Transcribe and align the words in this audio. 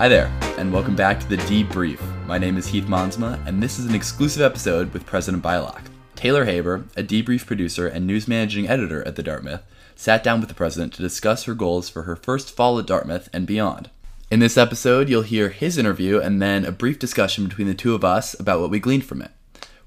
Hi 0.00 0.08
there, 0.08 0.32
and 0.56 0.72
welcome 0.72 0.96
back 0.96 1.20
to 1.20 1.28
the 1.28 1.36
D-Brief. 1.36 2.00
My 2.26 2.38
name 2.38 2.56
is 2.56 2.66
Heath 2.66 2.86
Monsma, 2.86 3.38
and 3.46 3.62
this 3.62 3.78
is 3.78 3.84
an 3.84 3.94
exclusive 3.94 4.40
episode 4.40 4.90
with 4.94 5.04
President 5.04 5.42
Beilock. 5.42 5.82
Taylor 6.16 6.46
Haber, 6.46 6.86
a 6.96 7.02
D-Brief 7.02 7.44
producer 7.44 7.86
and 7.86 8.06
news 8.06 8.26
managing 8.26 8.66
editor 8.66 9.06
at 9.06 9.16
the 9.16 9.22
Dartmouth, 9.22 9.62
sat 9.94 10.24
down 10.24 10.40
with 10.40 10.48
the 10.48 10.54
president 10.54 10.94
to 10.94 11.02
discuss 11.02 11.44
her 11.44 11.52
goals 11.52 11.90
for 11.90 12.04
her 12.04 12.16
first 12.16 12.56
fall 12.56 12.78
at 12.78 12.86
Dartmouth 12.86 13.28
and 13.34 13.46
beyond. 13.46 13.90
In 14.30 14.40
this 14.40 14.56
episode, 14.56 15.10
you'll 15.10 15.20
hear 15.20 15.50
his 15.50 15.76
interview 15.76 16.18
and 16.18 16.40
then 16.40 16.64
a 16.64 16.72
brief 16.72 16.98
discussion 16.98 17.46
between 17.46 17.66
the 17.66 17.74
two 17.74 17.94
of 17.94 18.02
us 18.02 18.32
about 18.40 18.62
what 18.62 18.70
we 18.70 18.80
gleaned 18.80 19.04
from 19.04 19.20
it. 19.20 19.32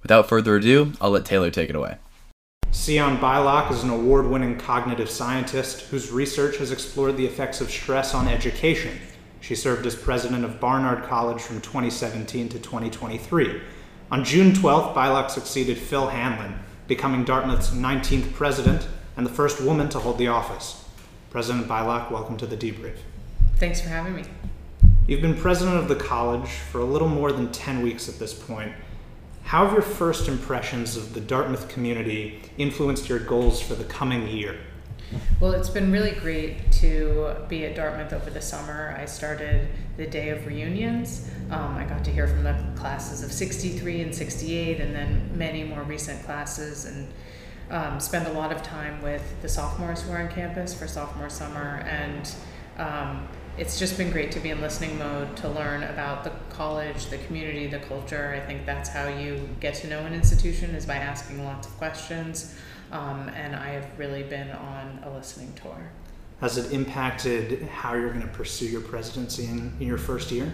Without 0.04 0.30
further 0.30 0.58
ado, 0.58 0.94
I'll 1.02 1.10
let 1.10 1.26
Taylor 1.26 1.50
take 1.50 1.72
it 1.72 1.76
away. 1.76 1.98
Sian 2.70 3.18
Beilock 3.18 3.72
is 3.72 3.82
an 3.82 3.90
award 3.90 4.28
winning 4.28 4.60
cognitive 4.60 5.10
scientist 5.10 5.88
whose 5.88 6.12
research 6.12 6.58
has 6.58 6.72
explored 6.72 7.18
the 7.18 7.26
effects 7.26 7.62
of 7.62 7.72
stress 7.72 8.14
on 8.14 8.28
education. 8.28 9.00
She 9.44 9.56
served 9.56 9.86
as 9.86 9.94
president 9.94 10.46
of 10.46 10.62
Barnard 10.62 11.04
College 11.04 11.42
from 11.42 11.60
2017 11.60 12.48
to 12.48 12.60
2023. 12.60 13.62
On 14.10 14.24
June 14.24 14.54
12th, 14.54 14.96
Beilock 14.96 15.30
succeeded 15.30 15.78
Phil 15.78 16.08
Hanlon, 16.08 16.60
becoming 16.88 17.26
Dartmouth's 17.26 17.72
19th 17.72 18.32
president 18.32 18.88
and 19.18 19.26
the 19.26 19.30
first 19.30 19.60
woman 19.60 19.90
to 19.90 20.00
hold 20.00 20.18
the 20.18 20.30
office. 20.30 20.86
President 21.30 21.68
Beilock, 21.68 22.10
welcome 22.10 22.38
to 22.38 22.46
the 22.46 22.56
D-Brief. 22.56 22.96
Thanks 23.58 23.82
for 23.82 23.90
having 23.90 24.16
me. 24.16 24.24
You've 25.08 25.22
been 25.22 25.36
president 25.36 25.76
of 25.76 25.90
the 25.90 25.98
college 25.98 26.48
for 26.48 26.80
a 26.80 26.86
little 26.86 27.10
more 27.10 27.34
than 27.34 27.52
10 27.52 27.82
weeks 27.82 28.08
at 28.08 28.20
this 28.20 28.34
point. 28.34 28.72
How 29.44 29.66
have 29.66 29.74
your 29.74 29.82
first 29.82 30.30
impressions 30.30 30.96
of 30.96 31.14
the 31.14 31.20
Dartmouth 31.20 31.68
community 31.68 32.40
influenced 32.58 33.10
your 33.10 33.20
goals 33.20 33.62
for 33.62 33.76
the 33.76 33.84
coming 33.84 34.26
year? 34.26 34.56
Well, 35.40 35.52
it's 35.52 35.70
been 35.70 35.92
really 35.92 36.12
great 36.12 36.72
to 36.74 37.36
be 37.48 37.66
at 37.66 37.76
Dartmouth 37.76 38.14
over 38.14 38.30
the 38.30 38.42
summer. 38.42 38.96
I 38.98 39.06
started 39.06 39.68
the 39.98 40.08
day 40.08 40.30
of 40.30 40.48
reunions. 40.48 41.30
Um, 41.52 41.76
I 41.76 41.86
got 41.86 42.04
to 42.06 42.12
hear 42.12 42.28
from 42.28 42.44
the 42.44 42.56
classes 42.76 43.24
of 43.24 43.32
63 43.32 44.02
and 44.02 44.16
68, 44.16 44.80
and 44.80 44.96
then 44.96 45.32
many 45.38 45.64
more 45.64 45.84
recent 45.84 46.24
classes, 46.24 46.86
and 46.86 47.08
um, 47.70 48.00
spend 48.00 48.28
a 48.28 48.32
lot 48.34 48.52
of 48.52 48.64
time 48.64 49.02
with 49.02 49.42
the 49.42 49.50
sophomores 49.50 50.02
who 50.02 50.12
are 50.12 50.20
on 50.20 50.30
campus 50.30 50.74
for 50.74 50.88
sophomore 50.88 51.30
summer. 51.30 51.84
And 51.88 52.34
um, 52.78 53.28
it's 53.58 53.78
just 53.78 53.98
been 53.98 54.10
great 54.10 54.32
to 54.32 54.40
be 54.40 54.50
in 54.50 54.62
listening 54.62 54.98
mode 54.98 55.36
to 55.38 55.48
learn 55.48 55.84
about 55.84 56.24
the 56.24 56.32
college, 56.50 57.08
the 57.08 57.20
community, 57.20 57.68
the 57.68 57.80
culture. 57.80 58.34
I 58.36 58.46
think 58.46 58.66
that's 58.66 58.90
how 58.90 59.08
you 59.08 59.48
get 59.60 59.76
to 59.76 59.88
know 59.88 60.00
an 60.00 60.14
institution 60.14 60.72
is 60.72 60.86
by 60.86 60.96
asking 60.96 61.44
lots 61.46 61.68
of 61.68 61.78
questions. 61.78 62.56
Um, 62.92 63.30
and 63.30 63.56
I 63.56 63.70
have 63.70 63.88
really 63.98 64.24
been 64.24 64.50
on 64.52 65.04
a 65.04 65.12
listening 65.12 65.54
tour. 65.54 65.92
Has 66.42 66.58
it 66.58 66.74
impacted 66.74 67.64
how 67.64 67.94
you're 67.94 68.10
going 68.10 68.22
to 68.22 68.28
pursue 68.28 68.66
your 68.66 68.82
presidency 68.82 69.46
in, 69.46 69.76
in 69.80 69.88
your 69.88 69.98
first 69.98 70.32
year? 70.32 70.52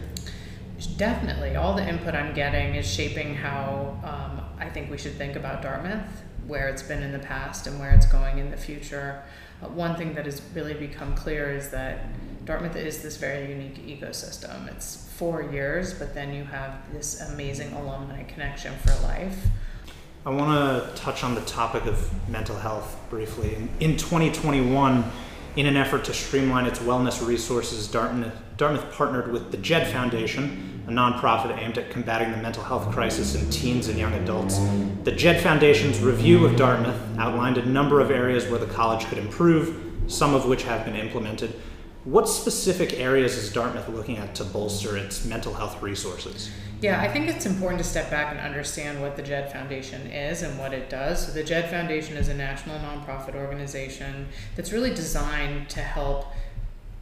Definitely. 0.97 1.55
All 1.55 1.75
the 1.75 1.87
input 1.87 2.15
I'm 2.15 2.33
getting 2.33 2.75
is 2.75 2.89
shaping 2.89 3.33
how 3.33 3.97
um, 4.03 4.45
I 4.59 4.69
think 4.69 4.91
we 4.91 4.97
should 4.97 5.15
think 5.15 5.35
about 5.35 5.61
Dartmouth, 5.61 6.23
where 6.47 6.69
it's 6.69 6.83
been 6.83 7.01
in 7.01 7.11
the 7.11 7.19
past 7.19 7.67
and 7.67 7.79
where 7.79 7.91
it's 7.91 8.05
going 8.05 8.39
in 8.39 8.51
the 8.51 8.57
future. 8.57 9.23
Uh, 9.61 9.67
one 9.69 9.95
thing 9.95 10.13
that 10.13 10.25
has 10.25 10.41
really 10.53 10.73
become 10.73 11.15
clear 11.15 11.49
is 11.49 11.69
that 11.71 12.05
Dartmouth 12.49 12.77
is 12.77 13.03
this 13.03 13.17
very 13.17 13.47
unique 13.47 13.85
ecosystem. 13.85 14.67
It's 14.69 15.07
four 15.17 15.43
years, 15.43 15.93
but 15.93 16.15
then 16.15 16.33
you 16.33 16.43
have 16.45 16.79
this 16.91 17.21
amazing 17.29 17.71
alumni 17.73 18.23
connection 18.23 18.73
for 18.77 18.91
life. 19.03 19.37
I 20.25 20.31
want 20.31 20.49
to 20.49 20.99
touch 20.99 21.23
on 21.23 21.35
the 21.35 21.41
topic 21.41 21.85
of 21.85 22.09
mental 22.27 22.55
health 22.55 22.97
briefly. 23.11 23.55
In, 23.79 23.97
2021, 23.97 25.03
in 25.57 25.67
an 25.67 25.77
effort 25.77 26.03
to 26.05 26.13
streamline 26.15 26.65
its 26.65 26.79
wellness 26.79 27.23
resources, 27.23 27.87
Dartmouth, 27.87 28.33
Dartmouth 28.57 28.91
partnered 28.93 29.31
with 29.31 29.51
the 29.51 29.57
JED 29.57 29.85
Foundation, 29.89 30.83
a 30.87 30.91
nonprofit 30.91 31.55
aimed 31.55 31.77
at 31.77 31.91
combating 31.91 32.31
the 32.31 32.37
mental 32.37 32.63
health 32.63 32.91
crisis 32.91 33.35
in 33.35 33.47
teens 33.51 33.89
and 33.89 33.99
young 33.99 34.13
adults. 34.13 34.57
The 35.03 35.11
JED 35.11 35.43
Foundation's 35.43 35.99
review 35.99 36.47
of 36.47 36.55
Dartmouth 36.55 36.99
outlined 37.19 37.59
a 37.59 37.65
number 37.67 38.01
of 38.01 38.09
areas 38.09 38.47
where 38.47 38.59
the 38.59 38.73
college 38.73 39.05
could 39.05 39.19
improve, 39.19 40.01
some 40.07 40.33
of 40.33 40.47
which 40.47 40.63
have 40.63 40.83
been 40.83 40.95
implemented. 40.95 41.53
What 42.09 42.27
specific 42.27 42.99
areas 42.99 43.37
is 43.37 43.53
Dartmouth 43.53 43.87
looking 43.87 44.17
at 44.17 44.33
to 44.33 44.43
bolster 44.43 44.97
its 44.97 45.25
mental 45.25 45.53
health 45.53 45.79
resources? 45.79 46.49
Yeah, 46.81 46.99
I 46.99 47.07
think 47.07 47.29
it's 47.29 47.45
important 47.45 47.83
to 47.83 47.87
step 47.87 48.09
back 48.09 48.31
and 48.31 48.39
understand 48.39 48.99
what 48.99 49.15
the 49.15 49.21
JED 49.21 49.51
Foundation 49.51 50.07
is 50.07 50.41
and 50.41 50.57
what 50.57 50.73
it 50.73 50.89
does. 50.89 51.27
So, 51.27 51.31
the 51.33 51.43
JED 51.43 51.69
Foundation 51.69 52.17
is 52.17 52.27
a 52.27 52.33
national 52.33 52.79
nonprofit 52.79 53.35
organization 53.35 54.27
that's 54.55 54.71
really 54.71 54.89
designed 54.89 55.69
to 55.69 55.81
help 55.81 56.25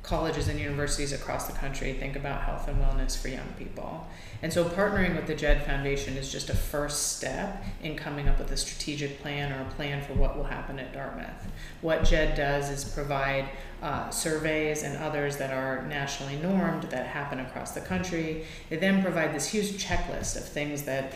colleges 0.07 0.47
and 0.47 0.57
universities 0.57 1.12
across 1.12 1.47
the 1.47 1.53
country 1.53 1.91
think 1.94 2.16
about 2.16 2.41
health 2.41 2.69
and 2.69 2.81
wellness 2.81 3.18
for 3.22 3.28
young 3.28 3.47
people. 3.59 4.07
And 4.41 4.53
so, 4.53 4.63
partnering 4.63 5.16
with 5.16 5.28
the 5.28 5.35
JED 5.35 5.63
Foundation 5.66 6.16
is 6.16 6.31
just 6.31 6.50
a 6.50 6.56
first 6.56 7.18
step 7.18 7.63
in 7.84 7.97
coming 7.97 8.29
up 8.29 8.40
with 8.40 8.51
a 8.51 8.57
strategic 8.57 9.22
plan 9.22 9.51
or 9.51 9.62
a 9.62 9.72
plan 9.72 10.01
for 10.01 10.13
what 10.13 10.38
will 10.38 10.45
happen 10.45 10.79
at 10.79 10.94
Dartmouth. 10.94 11.47
What 11.81 12.06
JED 12.06 12.35
does 12.35 12.69
is 12.69 12.85
provide 12.85 13.50
uh, 13.81 14.09
surveys 14.09 14.84
and 14.84 14.97
others 14.97 15.38
that 15.38 15.51
are 15.51 15.85
nationally 15.88 16.38
normed 16.38 16.84
that 16.84 17.07
happen 17.07 17.39
across 17.39 17.72
the 17.72 17.81
country. 17.81 18.45
They 18.69 18.78
then 18.78 19.03
provide 19.03 19.35
this 19.35 19.47
huge 19.50 19.84
checklist 19.84 20.38
of 20.38 20.45
things 20.47 20.84
that 20.84 21.13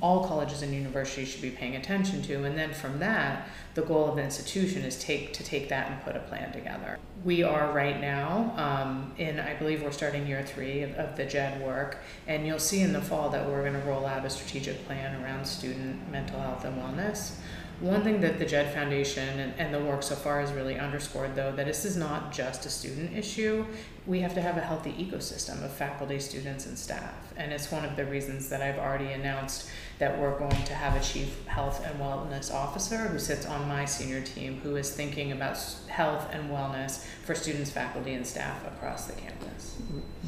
all 0.00 0.26
colleges 0.26 0.62
and 0.62 0.72
universities 0.72 1.28
should 1.28 1.42
be 1.42 1.50
paying 1.50 1.76
attention 1.76 2.22
to. 2.22 2.44
And 2.44 2.56
then 2.56 2.72
from 2.72 2.98
that, 3.00 3.48
the 3.74 3.82
goal 3.82 4.08
of 4.08 4.16
the 4.16 4.22
institution 4.22 4.82
is 4.82 4.98
take 4.98 5.32
to 5.34 5.44
take 5.44 5.68
that 5.68 5.90
and 5.90 6.02
put 6.02 6.16
a 6.16 6.20
plan 6.20 6.52
together. 6.52 6.98
We 7.24 7.42
are 7.42 7.72
right 7.72 8.00
now 8.00 8.52
um, 8.56 9.12
in, 9.18 9.40
I 9.40 9.54
believe 9.54 9.82
we're 9.82 9.92
starting 9.92 10.26
year 10.26 10.44
three 10.44 10.82
of, 10.82 10.92
of 10.94 11.16
the 11.16 11.24
JED 11.24 11.60
work, 11.62 11.98
and 12.26 12.46
you'll 12.46 12.58
see 12.58 12.80
in 12.80 12.92
the 12.92 13.00
fall 13.00 13.28
that 13.30 13.46
we're 13.46 13.62
going 13.62 13.80
to 13.80 13.86
roll 13.88 14.06
out 14.06 14.24
a 14.24 14.30
strategic 14.30 14.84
plan 14.86 15.22
around 15.22 15.44
student 15.44 16.10
mental 16.10 16.40
health 16.40 16.64
and 16.64 16.80
wellness. 16.80 17.36
One 17.80 18.04
thing 18.04 18.20
that 18.20 18.38
the 18.38 18.46
JED 18.46 18.72
Foundation 18.72 19.40
and, 19.40 19.54
and, 19.58 19.74
the 19.74 19.80
work 19.80 20.04
so 20.04 20.14
far 20.14 20.40
has 20.40 20.52
really 20.52 20.78
underscored, 20.78 21.34
though, 21.34 21.50
that 21.50 21.66
this 21.66 21.84
is 21.84 21.96
not 21.96 22.32
just 22.32 22.64
a 22.64 22.70
student 22.70 23.16
issue. 23.16 23.66
We 24.04 24.18
have 24.20 24.34
to 24.34 24.42
have 24.42 24.56
a 24.56 24.60
healthy 24.60 24.92
ecosystem 24.92 25.64
of 25.64 25.72
faculty, 25.72 26.18
students, 26.18 26.66
and 26.66 26.76
staff. 26.76 27.32
And 27.36 27.52
it's 27.52 27.70
one 27.70 27.84
of 27.84 27.94
the 27.94 28.04
reasons 28.04 28.48
that 28.48 28.60
I've 28.60 28.78
already 28.78 29.12
announced 29.12 29.68
that 30.00 30.18
we're 30.18 30.36
going 30.36 30.64
to 30.64 30.74
have 30.74 31.00
a 31.00 31.04
chief 31.04 31.46
health 31.46 31.86
and 31.86 32.00
wellness 32.00 32.52
officer 32.52 32.96
who 32.96 33.20
sits 33.20 33.46
on 33.46 33.68
my 33.68 33.84
senior 33.84 34.20
team 34.20 34.58
who 34.64 34.74
is 34.74 34.90
thinking 34.90 35.30
about 35.30 35.56
health 35.86 36.28
and 36.32 36.50
wellness 36.50 37.04
for 37.24 37.36
students, 37.36 37.70
faculty, 37.70 38.14
and 38.14 38.26
staff 38.26 38.66
across 38.66 39.06
the 39.06 39.12
campus. 39.12 39.76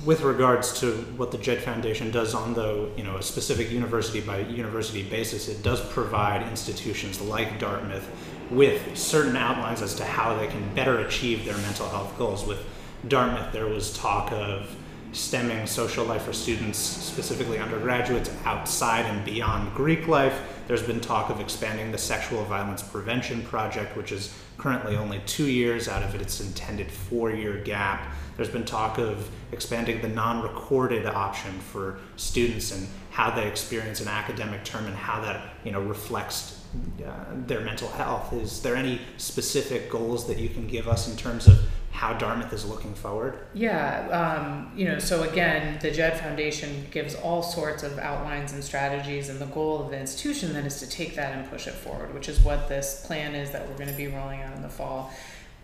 With 0.05 0.21
regards 0.21 0.79
to 0.79 0.93
what 1.17 1.33
the 1.33 1.39
JED 1.39 1.63
Foundation 1.63 2.13
does 2.13 2.33
on 2.33 2.55
the 2.55 2.89
you 2.97 3.03
know 3.03 3.17
a 3.17 3.23
specific 3.23 3.73
university 3.73 4.21
by 4.21 4.39
university 4.39 5.03
basis, 5.03 5.49
it 5.49 5.65
does 5.65 5.81
provide 5.89 6.49
institutions 6.49 7.21
like 7.21 7.59
Dartmouth 7.59 8.09
with 8.51 8.97
certain 8.97 9.37
outlines 9.37 9.83
as 9.83 9.97
to 9.97 10.05
how 10.05 10.37
they 10.37 10.47
can 10.47 10.75
better 10.75 11.01
achieve 11.01 11.45
their 11.45 11.57
mental 11.59 11.89
health 11.89 12.17
goals. 12.17 12.47
With 12.47 12.65
Dartmouth, 13.09 13.53
there 13.53 13.66
was 13.66 13.97
talk 13.97 14.32
of 14.32 14.75
stemming 15.12 15.66
social 15.66 16.04
life 16.04 16.22
for 16.22 16.32
students, 16.32 16.78
specifically 16.78 17.59
undergraduates, 17.59 18.31
outside 18.44 19.06
and 19.06 19.25
beyond 19.25 19.72
Greek 19.75 20.09
life. 20.09 20.41
There's 20.66 20.82
been 20.82 21.00
talk 21.00 21.31
of 21.31 21.41
expanding 21.41 21.92
the 21.92 21.98
Sexual 21.98 22.44
Violence 22.44 22.82
Prevention 22.82 23.42
Project, 23.42 23.97
which 23.97 24.10
is 24.10 24.34
currently 24.59 24.97
only 24.97 25.20
two 25.26 25.47
years 25.47 25.88
out 25.88 26.03
of 26.03 26.15
its 26.15 26.41
intended 26.41 26.91
four 26.91 27.31
year 27.31 27.59
gap. 27.59 28.12
There's 28.37 28.48
been 28.48 28.65
talk 28.65 28.98
of 28.98 29.28
expanding 29.53 30.00
the 30.03 30.09
non 30.09 30.42
recorded 30.42 31.06
option 31.06 31.53
for 31.60 31.98
students 32.16 32.72
and 32.72 32.88
how 33.10 33.31
they 33.31 33.47
experience 33.47 34.00
an 34.00 34.09
academic 34.09 34.65
term 34.65 34.86
and 34.86 34.97
how 34.97 35.21
that 35.21 35.50
you 35.65 35.71
know 35.71 35.81
reflects 35.81 36.65
uh, 37.07 37.10
their 37.47 37.60
mental 37.60 37.89
health. 37.89 38.33
Is 38.33 38.62
there 38.62 38.74
any 38.74 39.00
specific 39.18 39.91
goals 39.91 40.27
that 40.27 40.39
you 40.39 40.48
can 40.48 40.66
give 40.66 40.89
us 40.89 41.09
in 41.09 41.16
terms 41.16 41.47
of 41.47 41.59
how 41.95 42.13
Dartmouth 42.13 42.53
is 42.53 42.65
looking 42.65 42.93
forward? 42.93 43.39
Yeah, 43.55 44.09
um, 44.11 44.73
you 44.77 44.85
know, 44.85 44.99
so 44.99 45.23
again, 45.23 45.79
the 45.81 45.93
JED 45.93 46.19
Foundation 46.19 46.89
gives 46.91 47.15
all 47.15 47.41
sorts 47.41 47.85
of 47.85 48.01
outlines 48.01 48.53
and 48.53 48.65
strategies, 48.65 49.29
and 49.29 49.39
the 49.39 49.47
goal 49.47 49.81
of 49.81 49.93
the 49.93 50.01
institution 50.01 50.53
then 50.55 50.67
is 50.67 50.81
to 50.81 50.89
take 50.89 51.15
that 51.15 51.33
and 51.39 51.49
push 51.49 51.69
it 51.69 51.73
forward, 51.73 52.13
which 52.13 52.29
is 52.29 52.41
what 52.41 52.69
this 52.69 53.07
plan 53.07 53.37
is 53.37 53.53
that 53.53 53.69
we're 53.69 53.77
going 53.77 53.89
to 53.89 53.97
be 53.97 54.09
rolling 54.09 54.43
out 54.43 54.57
in 54.57 54.63
the 54.63 54.69
fall. 54.69 55.15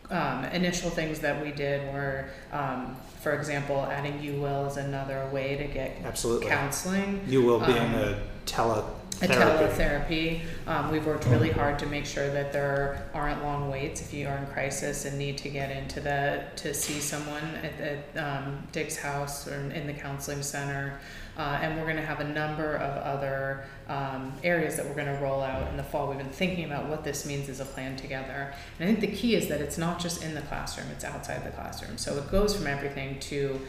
Um, 0.08 0.44
initial 0.44 0.88
things 0.88 1.18
that 1.18 1.44
we 1.44 1.50
did 1.50 1.92
were, 1.92 2.30
um, 2.52 2.96
for 3.20 3.32
example, 3.32 3.88
adding 3.90 4.20
Uwill 4.20 4.68
is 4.68 4.76
another 4.76 5.28
way 5.32 5.56
to 5.56 5.64
get 5.64 5.96
Absolutely. 6.04 6.46
counseling. 6.46 7.20
Uwill 7.26 7.66
being 7.66 7.78
um, 7.78 7.94
a 7.94 8.20
tele 8.46 8.84
a 9.22 9.26
teletherapy. 9.26 10.40
Um, 10.66 10.90
we've 10.90 11.04
worked 11.04 11.26
really 11.26 11.50
hard 11.50 11.78
to 11.80 11.86
make 11.86 12.06
sure 12.06 12.30
that 12.30 12.52
there 12.52 13.06
aren't 13.12 13.42
long 13.42 13.70
waits 13.70 14.00
if 14.00 14.14
you 14.14 14.26
are 14.26 14.36
in 14.38 14.46
crisis 14.46 15.04
and 15.04 15.18
need 15.18 15.36
to 15.38 15.48
get 15.48 15.70
into 15.70 16.00
the 16.00 16.44
to 16.56 16.72
see 16.72 17.00
someone 17.00 17.42
at 17.62 18.04
the 18.14 18.26
um, 18.26 18.66
Dick's 18.72 18.96
house 18.96 19.46
or 19.46 19.54
in 19.54 19.86
the 19.86 19.92
counseling 19.92 20.42
center. 20.42 20.98
Uh, 21.36 21.58
and 21.62 21.78
we're 21.78 21.84
going 21.84 21.96
to 21.96 22.04
have 22.04 22.20
a 22.20 22.28
number 22.28 22.76
of 22.76 23.02
other 23.02 23.64
um, 23.88 24.32
areas 24.42 24.76
that 24.76 24.84
we're 24.84 24.94
going 24.94 25.06
to 25.06 25.22
roll 25.22 25.40
out 25.42 25.68
in 25.70 25.76
the 25.76 25.82
fall. 25.82 26.08
We've 26.08 26.18
been 26.18 26.28
thinking 26.28 26.64
about 26.64 26.86
what 26.86 27.04
this 27.04 27.24
means 27.24 27.48
as 27.48 27.60
a 27.60 27.64
plan 27.64 27.96
together. 27.96 28.52
And 28.78 28.88
I 28.88 28.92
think 28.92 29.00
the 29.00 29.16
key 29.16 29.36
is 29.36 29.48
that 29.48 29.60
it's 29.60 29.78
not 29.78 30.00
just 30.00 30.22
in 30.22 30.34
the 30.34 30.42
classroom, 30.42 30.88
it's 30.90 31.04
outside 31.04 31.44
the 31.44 31.50
classroom. 31.50 31.96
So 31.96 32.16
it 32.18 32.30
goes 32.30 32.54
from 32.54 32.66
everything 32.66 33.18
to 33.20 33.60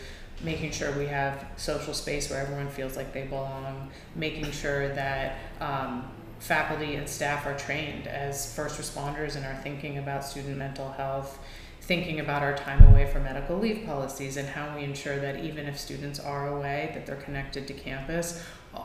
making 0.43 0.71
sure 0.71 0.91
we 0.97 1.05
have 1.05 1.45
social 1.57 1.93
space 1.93 2.29
where 2.29 2.39
everyone 2.39 2.69
feels 2.69 2.95
like 2.95 3.13
they 3.13 3.25
belong, 3.25 3.91
making 4.15 4.51
sure 4.51 4.89
that 4.89 5.37
um, 5.59 6.09
faculty 6.39 6.95
and 6.95 7.07
staff 7.07 7.45
are 7.45 7.57
trained 7.57 8.07
as 8.07 8.53
first 8.55 8.79
responders 8.79 9.35
and 9.35 9.45
are 9.45 9.55
thinking 9.61 9.99
about 9.99 10.25
student 10.25 10.57
mental 10.57 10.91
health, 10.91 11.39
thinking 11.81 12.19
about 12.19 12.41
our 12.41 12.55
time 12.55 12.83
away 12.91 13.05
for 13.11 13.19
medical 13.19 13.57
leave 13.57 13.85
policies 13.85 14.37
and 14.37 14.47
how 14.47 14.75
we 14.75 14.83
ensure 14.83 15.19
that 15.19 15.43
even 15.43 15.65
if 15.67 15.79
students 15.79 16.19
are 16.19 16.55
away, 16.55 16.91
that 16.93 17.05
they're 17.05 17.15
connected 17.17 17.67
to 17.67 17.73
campus. 17.73 18.43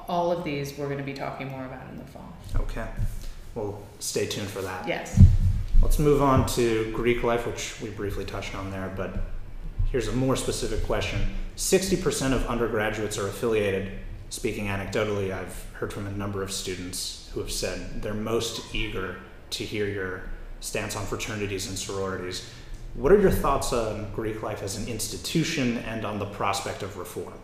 All 0.09 0.33
of 0.33 0.45
these 0.45 0.77
we're 0.77 0.87
going 0.87 0.99
to 0.99 1.05
be 1.05 1.15
talking 1.15 1.49
more 1.49 1.65
about 1.65 1.89
in 1.91 1.99
the 1.99 2.05
fall. 2.05 2.37
Okay. 2.57 2.87
Well, 3.55 3.83
stay 4.01 4.27
tuned 4.27 4.49
for 4.49 4.61
that. 4.63 4.87
Yes. 4.87 5.23
Let's 5.81 5.99
move 5.99 6.21
on 6.21 6.47
to 6.49 6.91
Greek 6.93 7.23
life, 7.23 7.47
which 7.47 7.81
we 7.81 7.91
briefly 7.91 8.25
touched 8.25 8.55
on 8.55 8.71
there, 8.71 8.93
but 8.97 9.19
here's 9.91 10.09
a 10.09 10.13
more 10.13 10.37
specific 10.37 10.85
question. 10.85 11.21
60% 11.57 12.33
of 12.33 12.47
undergraduates 12.47 13.19
are 13.19 13.29
affiliated. 13.29 13.91
Speaking 14.29 14.67
anecdotally, 14.67 15.33
I've 15.33 15.65
heard 15.73 15.93
from 15.93 16.07
a 16.07 16.13
number 16.13 16.43
of 16.43 16.53
students 16.53 17.31
who 17.33 17.41
have 17.41 17.51
said 17.51 18.03
they're 18.03 18.15
most 18.15 18.75
eager 18.75 19.17
to 19.51 19.65
hear 19.65 19.87
your 19.87 20.23
stance 20.61 20.97
on 20.97 21.07
fraternities 21.07 21.69
and 21.69 21.79
sororities. 21.79 22.47
What 22.95 23.13
are 23.13 23.21
your 23.21 23.31
thoughts 23.31 23.73
on 23.73 24.13
Greek 24.13 24.43
life 24.43 24.63
as 24.63 24.77
an 24.77 24.89
institution 24.89 25.79
and 25.79 26.05
on 26.05 26.19
the 26.19 26.27
prospect 26.27 26.83
of 26.83 26.99
reform? 26.99 27.35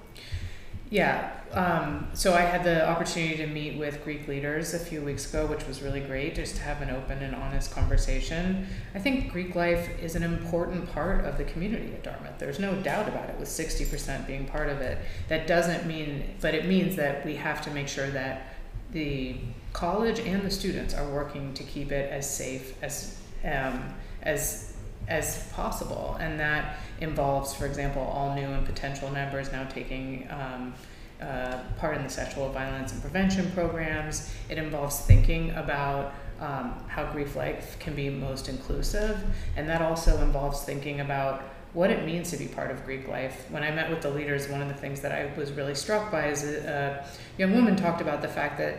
Yeah, 0.92 1.30
um, 1.52 2.10
so 2.12 2.34
I 2.34 2.42
had 2.42 2.64
the 2.64 2.86
opportunity 2.86 3.38
to 3.38 3.46
meet 3.46 3.78
with 3.78 4.04
Greek 4.04 4.28
leaders 4.28 4.74
a 4.74 4.78
few 4.78 5.00
weeks 5.00 5.26
ago, 5.26 5.46
which 5.46 5.66
was 5.66 5.80
really 5.80 6.00
great, 6.00 6.34
just 6.34 6.56
to 6.56 6.62
have 6.64 6.82
an 6.82 6.90
open 6.90 7.22
and 7.22 7.34
honest 7.34 7.70
conversation. 7.70 8.66
I 8.94 8.98
think 8.98 9.32
Greek 9.32 9.54
life 9.54 9.88
is 10.02 10.16
an 10.16 10.22
important 10.22 10.92
part 10.92 11.24
of 11.24 11.38
the 11.38 11.44
community 11.44 11.94
at 11.94 12.02
Dartmouth. 12.02 12.38
There's 12.38 12.58
no 12.58 12.74
doubt 12.82 13.08
about 13.08 13.30
it, 13.30 13.38
with 13.38 13.48
60% 13.48 14.26
being 14.26 14.44
part 14.44 14.68
of 14.68 14.82
it. 14.82 14.98
That 15.30 15.46
doesn't 15.46 15.86
mean, 15.86 16.34
but 16.42 16.54
it 16.54 16.66
means 16.66 16.94
that 16.96 17.24
we 17.24 17.36
have 17.36 17.62
to 17.62 17.70
make 17.70 17.88
sure 17.88 18.10
that 18.10 18.52
the 18.90 19.36
college 19.72 20.20
and 20.20 20.42
the 20.42 20.50
students 20.50 20.92
are 20.92 21.08
working 21.08 21.54
to 21.54 21.62
keep 21.62 21.90
it 21.90 22.12
as 22.12 22.28
safe 22.28 22.74
as 22.82 23.18
um, 23.44 23.94
as 24.24 24.71
as 25.12 25.46
possible, 25.52 26.16
and 26.20 26.40
that 26.40 26.76
involves, 27.00 27.52
for 27.52 27.66
example, 27.66 28.02
all 28.02 28.34
new 28.34 28.46
and 28.46 28.64
potential 28.64 29.10
members 29.10 29.52
now 29.52 29.64
taking 29.64 30.26
um, 30.30 30.74
uh, 31.20 31.58
part 31.78 31.96
in 31.96 32.02
the 32.02 32.08
sexual 32.08 32.48
violence 32.50 32.92
and 32.92 33.02
prevention 33.02 33.50
programs. 33.52 34.32
It 34.48 34.58
involves 34.58 35.00
thinking 35.00 35.50
about 35.50 36.14
um, 36.40 36.74
how 36.88 37.04
Greek 37.12 37.36
life 37.36 37.76
can 37.78 37.94
be 37.94 38.08
most 38.08 38.48
inclusive, 38.48 39.22
and 39.56 39.68
that 39.68 39.82
also 39.82 40.20
involves 40.22 40.62
thinking 40.62 41.00
about 41.00 41.42
what 41.74 41.90
it 41.90 42.04
means 42.04 42.30
to 42.30 42.36
be 42.36 42.46
part 42.46 42.70
of 42.70 42.84
Greek 42.84 43.08
life. 43.08 43.46
When 43.50 43.62
I 43.62 43.70
met 43.70 43.88
with 43.90 44.02
the 44.02 44.10
leaders, 44.10 44.48
one 44.48 44.60
of 44.60 44.68
the 44.68 44.74
things 44.74 45.00
that 45.00 45.12
I 45.12 45.32
was 45.38 45.52
really 45.52 45.74
struck 45.74 46.10
by 46.10 46.28
is 46.28 46.44
a, 46.44 47.04
a 47.06 47.40
young 47.40 47.52
woman 47.54 47.76
talked 47.76 48.00
about 48.00 48.20
the 48.20 48.28
fact 48.28 48.58
that 48.58 48.76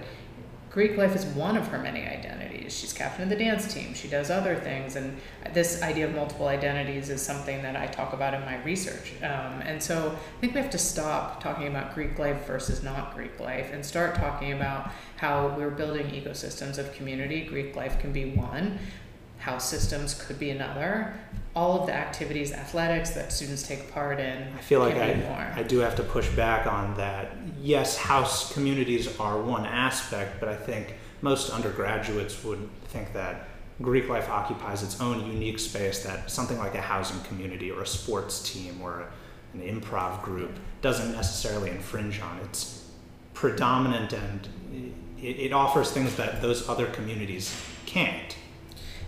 Greek 0.73 0.97
life 0.97 1.15
is 1.15 1.23
one 1.23 1.55
of 1.55 1.67
her 1.67 1.77
many 1.77 2.01
identities. 2.01 2.75
She's 2.75 2.93
captain 2.93 3.21
of 3.21 3.29
the 3.29 3.35
dance 3.35 3.71
team. 3.71 3.93
She 3.93 4.07
does 4.07 4.31
other 4.31 4.55
things, 4.55 4.95
and 4.95 5.15
this 5.53 5.83
idea 5.83 6.07
of 6.07 6.15
multiple 6.15 6.47
identities 6.47 7.11
is 7.11 7.21
something 7.21 7.61
that 7.61 7.75
I 7.75 7.85
talk 7.85 8.13
about 8.13 8.33
in 8.33 8.41
my 8.41 8.59
research. 8.63 9.13
Um, 9.21 9.61
and 9.61 9.81
so 9.81 10.17
I 10.37 10.41
think 10.41 10.55
we 10.55 10.61
have 10.61 10.71
to 10.71 10.79
stop 10.79 11.43
talking 11.43 11.67
about 11.67 11.93
Greek 11.93 12.17
life 12.17 12.47
versus 12.47 12.81
not 12.81 13.13
Greek 13.13 13.39
life 13.39 13.71
and 13.71 13.85
start 13.85 14.15
talking 14.15 14.53
about 14.53 14.89
how 15.17 15.53
we're 15.55 15.69
building 15.69 16.07
ecosystems 16.07 16.79
of 16.79 16.91
community. 16.93 17.45
Greek 17.45 17.75
life 17.75 17.99
can 17.99 18.11
be 18.11 18.31
one, 18.31 18.79
house 19.43 19.69
systems 19.69 20.13
could 20.13 20.39
be 20.39 20.51
another. 20.51 21.13
All 21.53 21.81
of 21.81 21.85
the 21.85 21.93
activities, 21.93 22.53
athletics 22.53 23.11
that 23.11 23.33
students 23.33 23.61
take 23.61 23.91
part 23.91 24.19
in. 24.19 24.41
I 24.57 24.61
feel 24.61 24.79
like 24.79 24.95
I. 24.95 25.53
I 25.55 25.63
do 25.63 25.79
have 25.79 25.95
to 25.97 26.03
push 26.03 26.29
back 26.29 26.65
on 26.65 26.95
that. 26.95 27.35
Yes, 27.61 27.97
house 27.97 28.53
communities 28.53 29.19
are 29.19 29.39
one 29.41 29.65
aspect, 29.65 30.39
but 30.39 30.47
I 30.47 30.55
think 30.55 30.95
most 31.21 31.51
undergraduates 31.51 32.41
would 32.45 32.69
think 32.85 33.11
that 33.13 33.49
Greek 33.81 34.07
life 34.07 34.29
occupies 34.29 34.81
its 34.81 35.01
own 35.01 35.27
unique 35.27 35.59
space 35.59 36.03
that 36.03 36.31
something 36.31 36.57
like 36.57 36.75
a 36.75 36.81
housing 36.81 37.19
community 37.23 37.69
or 37.69 37.81
a 37.81 37.87
sports 37.87 38.49
team 38.49 38.81
or 38.81 39.09
an 39.53 39.59
improv 39.59 40.21
group 40.23 40.57
doesn't 40.81 41.11
necessarily 41.11 41.69
infringe 41.69 42.21
on. 42.21 42.39
It's 42.45 42.89
predominant 43.33 44.13
and 44.13 44.47
it, 45.21 45.39
it 45.47 45.53
offers 45.53 45.91
things 45.91 46.15
that 46.15 46.41
those 46.41 46.69
other 46.69 46.87
communities 46.87 47.53
can't. 47.85 48.37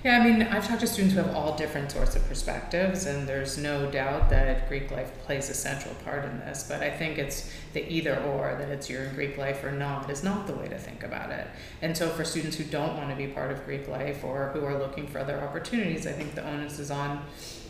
Yeah, 0.06 0.20
I 0.20 0.24
mean, 0.24 0.44
I've 0.44 0.68
talked 0.68 0.82
to 0.82 0.88
students 0.88 1.16
who 1.16 1.22
have 1.24 1.36
all 1.36 1.58
different 1.58 1.92
sorts 1.92 2.16
of 2.16 2.24
perspectives, 2.28 3.08
and 3.08 3.28
there's 3.28 3.58
no 3.58 3.90
doubt 3.90 4.30
that 4.30 4.70
Greek 4.70 4.92
life 4.92 5.12
plays 5.24 5.50
a 5.50 5.56
central 5.56 5.96
part 6.06 6.26
in 6.26 6.38
this. 6.42 6.64
But 6.70 6.84
I 6.84 6.92
think 6.92 7.18
it's 7.18 7.52
the 7.74 7.92
either 7.92 8.16
or, 8.22 8.56
that 8.60 8.70
it's 8.70 8.88
you're 8.88 9.06
in 9.06 9.16
Greek 9.16 9.36
life 9.40 9.64
or 9.64 9.72
not, 9.72 10.08
is 10.12 10.24
not 10.24 10.46
the 10.46 10.54
way 10.54 10.68
to 10.68 10.78
think 10.78 11.02
about 11.02 11.32
it. 11.32 11.48
And 11.82 11.98
so, 11.98 12.08
for 12.10 12.24
students 12.24 12.56
who 12.56 12.66
don't 12.66 12.96
want 12.98 13.10
to 13.10 13.16
be 13.16 13.26
part 13.26 13.50
of 13.52 13.66
Greek 13.66 13.88
life 13.88 14.24
or 14.24 14.52
who 14.54 14.64
are 14.64 14.78
looking 14.78 15.08
for 15.08 15.18
other 15.18 15.42
opportunities, 15.42 16.06
I 16.06 16.12
think 16.12 16.36
the 16.36 16.48
onus 16.48 16.78
is 16.78 16.92
on 16.92 17.26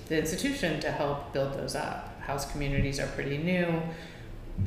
the 0.09 0.19
institution 0.19 0.81
to 0.81 0.91
help 0.91 1.31
build 1.31 1.53
those 1.53 1.73
up. 1.73 2.19
House 2.19 2.51
communities 2.51 2.99
are 2.99 3.07
pretty 3.07 3.37
new. 3.37 3.81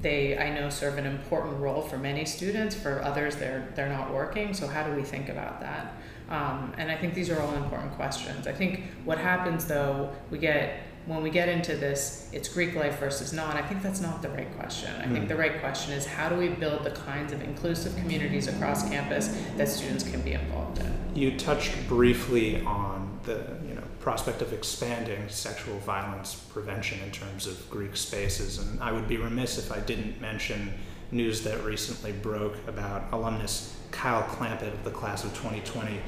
They, 0.01 0.39
I 0.39 0.55
know, 0.55 0.71
serve 0.71 0.97
an 0.97 1.05
important 1.05 1.61
role 1.61 1.83
for 1.83 1.99
many 1.99 2.25
students. 2.25 2.75
For 2.75 3.03
others, 3.03 3.37
they're 3.37 3.69
they're 3.75 3.91
not 3.91 4.15
working. 4.15 4.55
So, 4.55 4.69
how 4.69 4.85
do 4.85 4.95
we 4.95 5.03
think 5.03 5.29
about 5.29 5.61
that? 5.61 5.93
Um, 6.29 6.73
and 6.77 6.91
I 6.91 6.97
think 6.97 7.15
these 7.15 7.31
are 7.31 7.41
all 7.41 7.55
important 7.55 7.93
questions. 7.95 8.47
I 8.47 8.53
think 8.53 8.83
what 9.05 9.19
happens 9.19 9.65
though, 9.67 10.11
we 10.31 10.39
get 10.39 10.83
when 11.07 11.23
we 11.23 11.31
get 11.31 11.49
into 11.49 11.75
this, 11.75 12.29
it's 12.35 12.51
Greek 12.51 12.75
life 12.75 12.99
versus 13.01 13.33
not. 13.33 13.57
I 13.57 13.63
think 13.63 13.83
that's 13.83 14.01
not 14.03 14.21
the 14.21 14.29
right 14.29 14.55
question. 14.59 14.91
I 15.01 15.07
think 15.09 15.25
Mm. 15.25 15.29
the 15.29 15.37
right 15.37 15.59
question 15.59 15.95
is 15.95 16.05
how 16.05 16.29
do 16.29 16.37
we 16.37 16.49
build 16.51 16.85
the 16.85 16.91
kinds 16.91 17.33
of 17.33 17.41
inclusive 17.43 17.97
communities 17.97 18.47
across 18.47 18.87
campus 18.91 19.35
that 19.57 19.69
students 19.71 20.05
can 20.05 20.21
be 20.21 20.33
involved 20.33 20.81
in. 20.81 20.95
You 21.15 21.39
touched 21.39 21.73
briefly 21.89 22.63
on 22.67 23.19
the 23.25 23.41
you 23.67 23.75
know 23.75 23.83
prospect 24.01 24.43
of 24.43 24.53
expanding 24.53 25.27
sexual 25.29 25.79
violence 25.79 26.35
prevention 26.35 26.99
in 27.03 27.11
terms 27.11 27.47
of 27.47 27.69
Greek 27.71 27.97
spaces, 27.97 28.59
and 28.59 28.79
I 28.83 28.93
would 28.93 29.09
be 29.09 29.17
remiss 29.17 29.57
if 29.59 29.73
I 29.73 29.81
didn't 29.81 30.21
mention 30.21 30.75
news 31.11 31.43
that 31.45 31.65
recently 31.65 32.13
broke 32.13 32.57
about 32.69 33.05
alumnus 33.13 33.75
Kyle 33.93 34.23
Clampett 34.25 34.75
of 34.75 34.85
the 34.85 34.91
class 34.91 35.25
of 35.25 35.31
2020, 35.31 35.99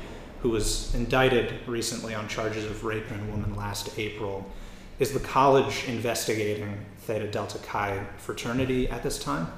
who 0.42 0.50
was 0.50 0.94
indicted 0.94 1.54
recently 1.66 2.14
on 2.14 2.28
charges 2.28 2.64
of 2.64 2.84
raping 2.84 3.20
a 3.20 3.30
woman 3.30 3.54
last 3.54 3.98
April. 3.98 4.50
Is 4.98 5.12
the 5.12 5.20
college 5.20 5.84
investigating 5.88 6.84
Theta 6.98 7.26
Delta 7.26 7.58
Chi 7.58 8.04
fraternity 8.18 8.88
at 8.88 9.02
this 9.02 9.18
time? 9.18 9.48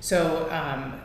So 0.00 0.48
um, 0.50 1.00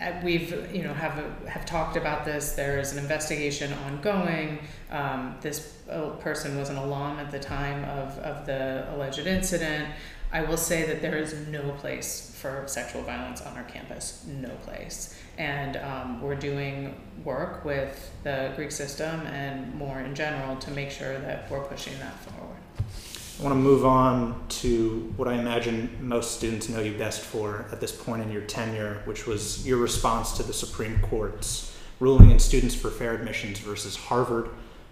uh, 0.00 0.12
we've 0.22 0.74
you 0.74 0.82
know 0.82 0.92
have 0.92 1.24
have 1.46 1.64
talked 1.64 1.96
about 1.96 2.24
this. 2.24 2.52
There 2.52 2.78
is 2.78 2.92
an 2.92 2.98
investigation 2.98 3.72
ongoing. 3.86 4.58
Um, 4.90 5.36
this 5.40 5.78
uh, 5.90 6.10
person 6.20 6.58
was 6.58 6.68
an 6.68 6.76
alum 6.76 7.18
at 7.18 7.30
the 7.30 7.38
time 7.38 7.84
of, 7.84 8.18
of 8.18 8.44
the 8.44 8.86
alleged 8.94 9.26
incident. 9.26 9.88
I 10.36 10.42
will 10.42 10.58
say 10.58 10.84
that 10.84 11.00
there 11.00 11.16
is 11.16 11.32
no 11.48 11.70
place 11.78 12.36
for 12.38 12.64
sexual 12.66 13.00
violence 13.00 13.40
on 13.40 13.56
our 13.56 13.62
campus. 13.62 14.22
No 14.26 14.50
place. 14.66 15.18
And 15.38 15.78
um, 15.78 16.20
we're 16.20 16.34
doing 16.34 17.00
work 17.24 17.64
with 17.64 18.12
the 18.22 18.52
Greek 18.54 18.70
system 18.70 19.22
and 19.28 19.74
more 19.74 20.00
in 20.00 20.14
general 20.14 20.56
to 20.56 20.70
make 20.72 20.90
sure 20.90 21.18
that 21.20 21.50
we're 21.50 21.64
pushing 21.64 21.98
that 22.00 22.18
forward. 22.18 22.58
I 22.78 23.42
want 23.42 23.54
to 23.54 23.58
move 23.58 23.86
on 23.86 24.44
to 24.60 25.10
what 25.16 25.26
I 25.26 25.38
imagine 25.38 25.96
most 26.02 26.36
students 26.36 26.68
know 26.68 26.80
you 26.80 26.92
best 26.98 27.22
for 27.22 27.64
at 27.72 27.80
this 27.80 27.92
point 27.92 28.20
in 28.20 28.30
your 28.30 28.42
tenure, 28.42 29.00
which 29.06 29.26
was 29.26 29.66
your 29.66 29.78
response 29.78 30.32
to 30.32 30.42
the 30.42 30.52
Supreme 30.52 30.98
Court's 30.98 31.74
ruling 31.98 32.30
in 32.30 32.38
Students 32.38 32.74
for 32.74 32.90
Fair 32.90 33.14
Admissions 33.14 33.58
versus 33.60 33.96
Harvard. 33.96 34.50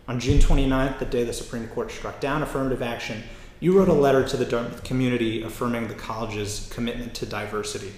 On 0.09 0.19
June 0.19 0.39
29th, 0.39 0.99
the 1.01 1.05
day 1.05 1.23
the 1.23 1.35
Supreme 1.35 1.69
Court 1.69 1.91
struck 1.91 2.19
down 2.19 2.43
affirmative 2.43 2.81
action, 2.81 3.23
you 3.65 3.73
wrote 3.73 3.89
a 3.89 3.95
letter 3.95 4.23
to 4.29 4.37
the 4.37 4.45
Dartmouth 4.45 4.85
community 4.85 5.43
affirming 5.43 5.89
the 5.89 5.95
college's 5.95 6.69
commitment 6.71 7.15
to 7.15 7.25
diversity. 7.25 7.91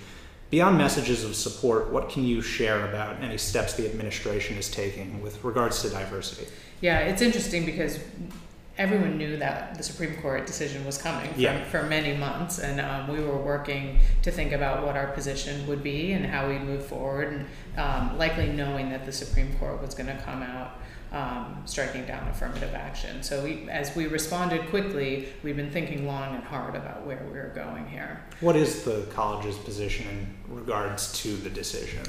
Beyond 0.49 0.78
messages 0.78 1.25
of 1.25 1.35
support, 1.35 1.90
what 1.90 2.08
can 2.08 2.23
you 2.25 2.40
share 2.40 2.88
about 2.88 3.20
any 3.20 3.37
steps 3.37 3.75
the 3.75 3.85
administration 3.85 4.56
is 4.58 4.70
taking 4.70 5.20
with 5.20 5.42
regards 5.42 5.82
to 5.82 5.90
diversity? 5.90 6.46
Yeah, 6.80 7.00
it's 7.00 7.20
interesting 7.20 7.66
because 7.66 7.99
everyone 8.78 9.18
knew 9.18 9.38
that 9.38 9.75
the 9.76 9.82
Supreme 9.82 10.14
Court 10.23 10.46
decision 10.46 10.87
was 10.87 10.99
coming 10.99 11.32
for, 11.35 11.40
Yeah. 11.40 11.64
for 11.64 11.82
many 11.82 12.16
months, 12.16 12.61
and 12.61 12.80
um, 12.80 13.08
we 13.08 13.18
were 13.18 13.37
working 13.37 13.99
to 14.23 14.30
think 14.30 14.52
about 14.52 14.87
what 14.87 14.96
our 14.96 15.08
position 15.08 15.66
would 15.66 15.82
be 15.82 16.12
and 16.12 16.25
how 16.25 16.49
we'd 16.49 16.62
move 16.62 16.87
forward, 16.87 17.32
and 17.32 17.46
um, 17.76 18.16
likely 18.16 18.46
knowing 18.52 18.88
that 18.90 19.04
the 19.04 19.11
Supreme 19.11 19.52
Court 19.58 19.82
was 19.82 19.96
going 19.96 20.16
to 20.16 20.23
come 20.23 20.44
out 20.44 20.78
um, 21.16 21.62
striking 21.64 22.04
down 22.04 22.28
affirmative 22.28 22.75
action. 22.75 23.23
So 23.23 23.42
we, 23.42 23.68
as 23.70 23.94
we 23.96 24.06
responded 24.06 24.68
quickly, 24.68 25.28
we've 25.42 25.56
been 25.56 25.70
thinking 25.70 26.06
long 26.06 26.35
and 26.35 26.44
hard 26.44 26.75
about 26.75 27.06
where 27.06 27.26
we 27.32 27.38
are 27.38 27.52
going 27.54 27.88
here. 27.88 28.23
What 28.40 28.56
is 28.56 28.82
the 28.85 29.06
college's 29.14 29.56
position 29.56 30.37
in 30.49 30.54
regards 30.54 31.12
to 31.23 31.37
the 31.37 31.50
decision? 31.50 32.04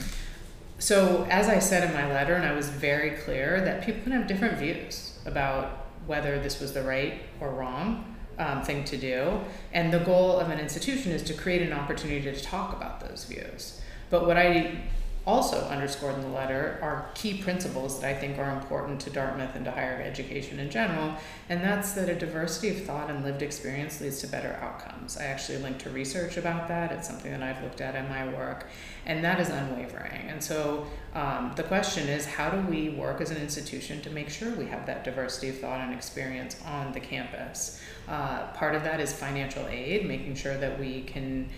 So, 0.80 1.26
as 1.30 1.48
I 1.48 1.60
said 1.60 1.90
in 1.90 1.94
my 1.96 2.12
letter, 2.12 2.36
and 2.36 2.46
I 2.46 2.54
was 2.54 2.70
very 2.70 3.12
clear 3.12 3.62
that 3.62 3.84
people 3.86 4.04
can 4.04 4.12
have 4.12 4.28
different 4.28 4.58
views 4.58 5.18
about 5.26 5.88
whether 6.06 6.40
this 6.40 6.60
was 6.60 6.74
the 6.74 6.84
right 6.84 7.22
or 7.40 7.50
wrong. 7.50 8.14
um, 8.40 8.62
thing 8.62 8.84
to 8.84 8.98
do. 8.98 9.40
And 9.74 9.92
the 9.92 10.00
goal 10.00 10.40
of 10.40 10.50
an 10.50 10.60
institution 10.60 11.12
is 11.12 11.24
to 11.24 11.34
create 11.34 11.62
an 11.62 11.74
opportunity 11.74 12.22
to 12.32 12.40
talk 12.40 12.76
about 12.76 13.00
those 13.00 13.26
views. 13.26 13.82
But 14.10 14.28
what 14.28 14.38
I 14.38 14.84
also 15.28 15.60
underscored 15.68 16.16
in 16.16 16.22
the 16.22 16.30
letter 16.30 16.80
are 16.82 17.10
key 17.14 17.38
principles 17.38 18.00
that 18.00 18.16
I 18.16 18.18
think 18.18 18.40
are 18.40 18.50
important 18.50 19.02
to 19.02 19.10
Dartmouth 19.10 19.56
and 19.56 19.66
to 19.66 19.72
higher 19.72 20.02
education 20.02 20.58
in 20.58 20.70
general, 20.70 21.16
and 21.50 21.62
that's 21.62 21.92
that 21.92 22.08
a 22.08 22.16
diversity 22.16 22.70
of 22.70 22.86
thought 22.86 23.10
and 23.10 23.26
lived 23.26 23.42
experience 23.42 24.00
leads 24.00 24.22
to 24.22 24.28
better 24.28 24.58
outcomes. 24.62 25.18
I 25.18 25.26
actually 25.26 25.58
linked 25.58 25.82
to 25.82 25.90
research 25.90 26.38
about 26.38 26.70
that. 26.70 26.94
It's 26.94 27.10
something 27.10 27.30
that 27.30 27.44
I've 27.44 27.62
looked 27.62 27.82
at 27.82 27.94
in 27.96 28.08
my 28.08 28.26
work, 28.34 28.68
and 29.06 29.22
that 29.26 29.42
is 29.42 29.50
unwavering. 29.50 30.30
And 30.30 30.42
so 30.42 30.88
um, 31.14 31.52
the 31.58 31.64
question 31.64 32.08
is 32.08 32.26
how 32.26 32.50
do 32.50 32.62
we 32.62 32.90
work 32.90 33.20
as 33.20 33.30
an 33.30 33.38
institution 33.38 34.02
to 34.04 34.10
make 34.10 34.30
sure 34.30 34.52
we 34.52 34.68
have 34.68 34.86
that 34.86 35.04
diversity 35.04 35.50
of 35.50 35.60
thought 35.60 35.82
and 35.82 35.94
experience 35.94 36.56
on 36.66 36.94
the 36.94 37.02
campus? 37.02 37.82
Uh, 38.08 38.48
part 38.54 38.74
of 38.74 38.84
that 38.86 39.02
is 39.02 39.12
financial 39.12 39.68
aid, 39.68 40.08
making 40.08 40.34
sure 40.34 40.56
that 40.58 40.80
we 40.80 41.02
can 41.02 41.50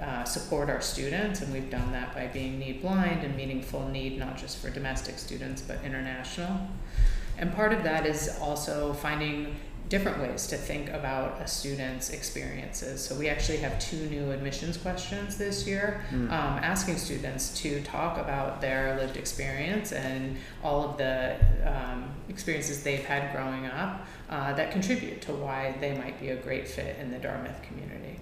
uh, 0.00 0.24
support 0.24 0.68
our 0.68 0.80
students, 0.80 1.40
and 1.40 1.52
we've 1.52 1.70
done 1.70 1.92
that 1.92 2.14
by 2.14 2.26
being 2.26 2.58
need 2.58 2.82
blind 2.82 3.24
and 3.24 3.34
meeting 3.36 3.62
full 3.62 3.88
need, 3.88 4.18
not 4.18 4.36
just 4.36 4.58
for 4.58 4.70
domestic 4.70 5.18
students, 5.18 5.62
but 5.62 5.82
international. 5.84 6.68
And 7.38 7.54
part 7.54 7.72
of 7.72 7.82
that 7.84 8.06
is 8.06 8.38
also 8.40 8.92
finding 8.92 9.56
different 9.88 10.18
ways 10.20 10.48
to 10.48 10.56
think 10.56 10.90
about 10.90 11.40
a 11.40 11.46
student's 11.46 12.10
experiences. 12.10 13.04
So 13.04 13.14
we 13.14 13.28
actually 13.28 13.58
have 13.58 13.78
two 13.78 14.06
new 14.06 14.32
admissions 14.32 14.76
questions 14.76 15.36
this 15.36 15.66
year, 15.66 16.04
mm. 16.10 16.24
um, 16.26 16.58
asking 16.58 16.96
students 16.96 17.56
to 17.60 17.80
talk 17.82 18.18
about 18.18 18.60
their 18.60 18.96
lived 18.98 19.16
experience 19.16 19.92
and 19.92 20.36
all 20.64 20.90
of 20.90 20.98
the 20.98 21.36
um, 21.64 22.10
experiences 22.28 22.82
they've 22.82 23.04
had 23.04 23.32
growing 23.32 23.66
up 23.66 24.04
uh, 24.28 24.52
that 24.54 24.72
contribute 24.72 25.22
to 25.22 25.32
why 25.32 25.76
they 25.80 25.96
might 25.96 26.18
be 26.20 26.30
a 26.30 26.36
great 26.36 26.66
fit 26.66 26.98
in 26.98 27.12
the 27.12 27.18
Dartmouth 27.18 27.62
community. 27.62 28.18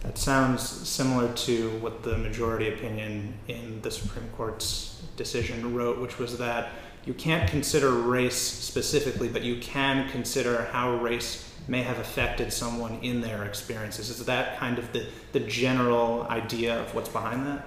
That 0.00 0.16
sounds 0.16 0.62
similar 0.62 1.32
to 1.34 1.70
what 1.78 2.02
the 2.02 2.16
majority 2.16 2.68
opinion 2.68 3.34
in 3.48 3.82
the 3.82 3.90
Supreme 3.90 4.28
Court's 4.36 5.02
decision 5.16 5.74
wrote, 5.74 6.00
which 6.00 6.18
was 6.18 6.38
that 6.38 6.70
you 7.04 7.14
can't 7.14 7.48
consider 7.48 7.90
race 7.90 8.36
specifically, 8.36 9.28
but 9.28 9.42
you 9.42 9.60
can 9.60 10.08
consider 10.10 10.64
how 10.72 10.96
race 10.96 11.46
may 11.68 11.82
have 11.82 11.98
affected 11.98 12.52
someone 12.52 12.98
in 13.02 13.20
their 13.20 13.44
experiences. 13.44 14.10
Is 14.10 14.24
that 14.26 14.58
kind 14.58 14.78
of 14.78 14.92
the, 14.92 15.06
the 15.32 15.40
general 15.40 16.26
idea 16.30 16.80
of 16.80 16.94
what's 16.94 17.08
behind 17.08 17.46
that? 17.46 17.66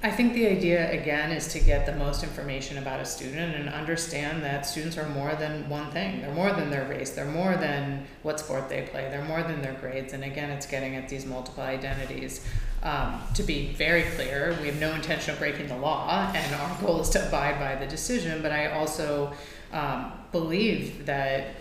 I 0.00 0.12
think 0.12 0.32
the 0.34 0.46
idea 0.46 0.92
again 0.92 1.32
is 1.32 1.48
to 1.48 1.58
get 1.58 1.84
the 1.84 1.92
most 1.92 2.22
information 2.22 2.78
about 2.78 3.00
a 3.00 3.04
student 3.04 3.56
and 3.56 3.68
understand 3.68 4.44
that 4.44 4.64
students 4.64 4.96
are 4.96 5.08
more 5.08 5.34
than 5.34 5.68
one 5.68 5.90
thing. 5.90 6.20
They're 6.20 6.32
more 6.32 6.52
than 6.52 6.70
their 6.70 6.88
race. 6.88 7.10
They're 7.10 7.24
more 7.24 7.56
than 7.56 8.06
what 8.22 8.38
sport 8.38 8.68
they 8.68 8.82
play. 8.82 9.08
They're 9.10 9.24
more 9.24 9.42
than 9.42 9.60
their 9.60 9.72
grades. 9.74 10.12
And 10.12 10.22
again, 10.22 10.50
it's 10.50 10.66
getting 10.66 10.94
at 10.94 11.08
these 11.08 11.26
multiple 11.26 11.64
identities. 11.64 12.46
Um, 12.84 13.20
to 13.34 13.42
be 13.42 13.72
very 13.72 14.04
clear, 14.14 14.56
we 14.60 14.68
have 14.68 14.78
no 14.78 14.94
intention 14.94 15.32
of 15.32 15.40
breaking 15.40 15.66
the 15.66 15.76
law, 15.76 16.30
and 16.32 16.54
our 16.54 16.80
goal 16.80 17.00
is 17.00 17.10
to 17.10 17.26
abide 17.26 17.58
by 17.58 17.74
the 17.74 17.90
decision. 17.90 18.40
But 18.40 18.52
I 18.52 18.70
also 18.70 19.32
um, 19.72 20.12
believe 20.30 21.06
that 21.06 21.56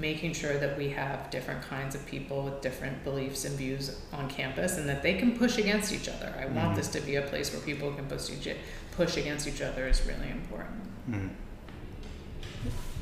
making 0.00 0.32
sure 0.32 0.58
that 0.58 0.76
we 0.78 0.88
have 0.88 1.30
different 1.30 1.62
kinds 1.62 1.94
of 1.94 2.04
people 2.06 2.42
with 2.42 2.60
different 2.60 3.04
beliefs 3.04 3.44
and 3.44 3.56
views 3.56 4.00
on 4.12 4.28
campus 4.28 4.78
and 4.78 4.88
that 4.88 5.02
they 5.02 5.14
can 5.14 5.36
push 5.36 5.58
against 5.58 5.92
each 5.92 6.08
other. 6.08 6.34
I 6.38 6.44
mm-hmm. 6.44 6.56
want 6.56 6.76
this 6.76 6.88
to 6.88 7.00
be 7.00 7.16
a 7.16 7.22
place 7.22 7.52
where 7.52 7.62
people 7.62 7.92
can 7.92 8.06
push, 8.06 8.30
each, 8.30 8.48
push 8.92 9.16
against 9.16 9.46
each 9.46 9.60
other 9.60 9.86
is 9.86 10.02
really 10.06 10.30
important. 10.30 10.82
Mm-hmm. 11.10 11.28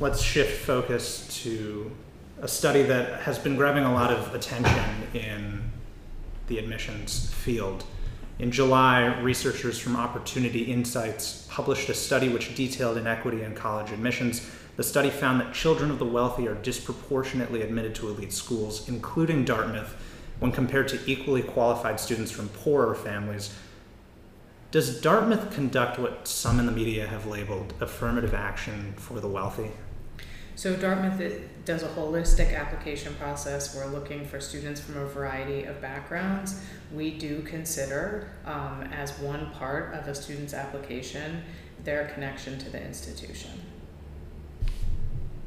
Let's 0.00 0.22
shift 0.22 0.64
focus 0.64 1.26
to 1.42 1.90
a 2.40 2.48
study 2.48 2.82
that 2.82 3.20
has 3.22 3.38
been 3.38 3.56
grabbing 3.56 3.84
a 3.84 3.92
lot 3.92 4.12
of 4.12 4.34
attention 4.34 4.84
in 5.14 5.70
the 6.46 6.58
admissions 6.58 7.32
field. 7.32 7.84
In 8.38 8.52
July, 8.52 9.20
researchers 9.20 9.78
from 9.80 9.96
Opportunity 9.96 10.62
Insights 10.62 11.48
published 11.50 11.88
a 11.88 11.94
study 11.94 12.28
which 12.28 12.54
detailed 12.54 12.96
inequity 12.96 13.42
in 13.42 13.54
college 13.54 13.90
admissions 13.90 14.48
the 14.78 14.84
study 14.84 15.10
found 15.10 15.40
that 15.40 15.52
children 15.52 15.90
of 15.90 15.98
the 15.98 16.04
wealthy 16.04 16.46
are 16.46 16.54
disproportionately 16.54 17.62
admitted 17.62 17.96
to 17.96 18.08
elite 18.08 18.32
schools, 18.32 18.88
including 18.88 19.44
Dartmouth, 19.44 19.96
when 20.38 20.52
compared 20.52 20.86
to 20.86 21.00
equally 21.04 21.42
qualified 21.42 21.98
students 21.98 22.30
from 22.30 22.48
poorer 22.50 22.94
families. 22.94 23.52
Does 24.70 25.00
Dartmouth 25.00 25.50
conduct 25.50 25.98
what 25.98 26.28
some 26.28 26.60
in 26.60 26.66
the 26.66 26.70
media 26.70 27.08
have 27.08 27.26
labeled 27.26 27.74
affirmative 27.80 28.34
action 28.34 28.94
for 28.96 29.18
the 29.18 29.26
wealthy? 29.26 29.72
So 30.54 30.76
Dartmouth 30.76 31.40
does 31.64 31.82
a 31.82 31.88
holistic 31.88 32.56
application 32.56 33.16
process. 33.16 33.74
We're 33.74 33.86
looking 33.86 34.24
for 34.24 34.38
students 34.38 34.80
from 34.80 34.98
a 34.98 35.06
variety 35.06 35.64
of 35.64 35.80
backgrounds. 35.80 36.62
We 36.94 37.18
do 37.18 37.42
consider, 37.42 38.30
um, 38.44 38.84
as 38.92 39.18
one 39.18 39.50
part 39.50 39.92
of 39.94 40.06
a 40.06 40.14
student's 40.14 40.54
application, 40.54 41.42
their 41.82 42.06
connection 42.14 42.60
to 42.60 42.70
the 42.70 42.80
institution. 42.80 43.60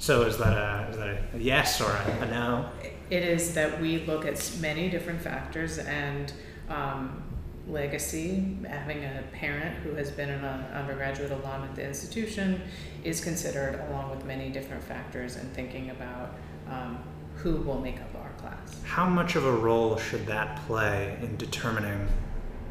So 0.01 0.24
is 0.24 0.36
that 0.39 0.58
a, 0.58 0.89
is 0.89 0.98
that 0.98 1.10
a 1.10 1.38
yes 1.38 1.79
or 1.79 1.91
a, 1.91 2.24
a 2.24 2.25
no? 2.25 2.67
It 3.12 3.22
is 3.22 3.53
that 3.53 3.79
we 3.79 4.00
look 4.00 4.25
at 4.25 4.51
many 4.60 4.89
different 4.89 5.22
factors 5.22 5.77
and 5.77 6.34
um, 6.70 7.22
legacy, 7.67 8.58
having 8.67 9.03
a 9.03 9.24
parent 9.31 9.75
who 9.84 9.93
has 9.93 10.10
been 10.10 10.29
an 10.29 10.43
undergraduate 10.74 11.29
alum 11.29 11.65
at 11.65 11.75
the 11.75 11.86
institution 11.86 12.63
is 13.03 13.24
considered 13.24 13.79
along 13.89 14.10
with 14.10 14.25
many 14.25 14.50
different 14.50 14.84
factors 14.84 15.36
in 15.36 15.48
thinking 15.51 15.91
about 15.91 16.34
um, 16.67 16.98
who 17.36 17.58
will 17.58 17.79
make 17.79 18.01
up 18.01 18.15
our 18.15 18.31
class. 18.39 18.81
How 18.84 19.05
much 19.05 19.36
of 19.36 19.46
a 19.46 19.51
role 19.51 19.98
should 19.98 20.25
that 20.25 20.65
play 20.65 21.15
in 21.22 21.38
determining 21.38 22.08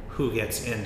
who 0.08 0.32
gets 0.34 0.64
in? 0.64 0.84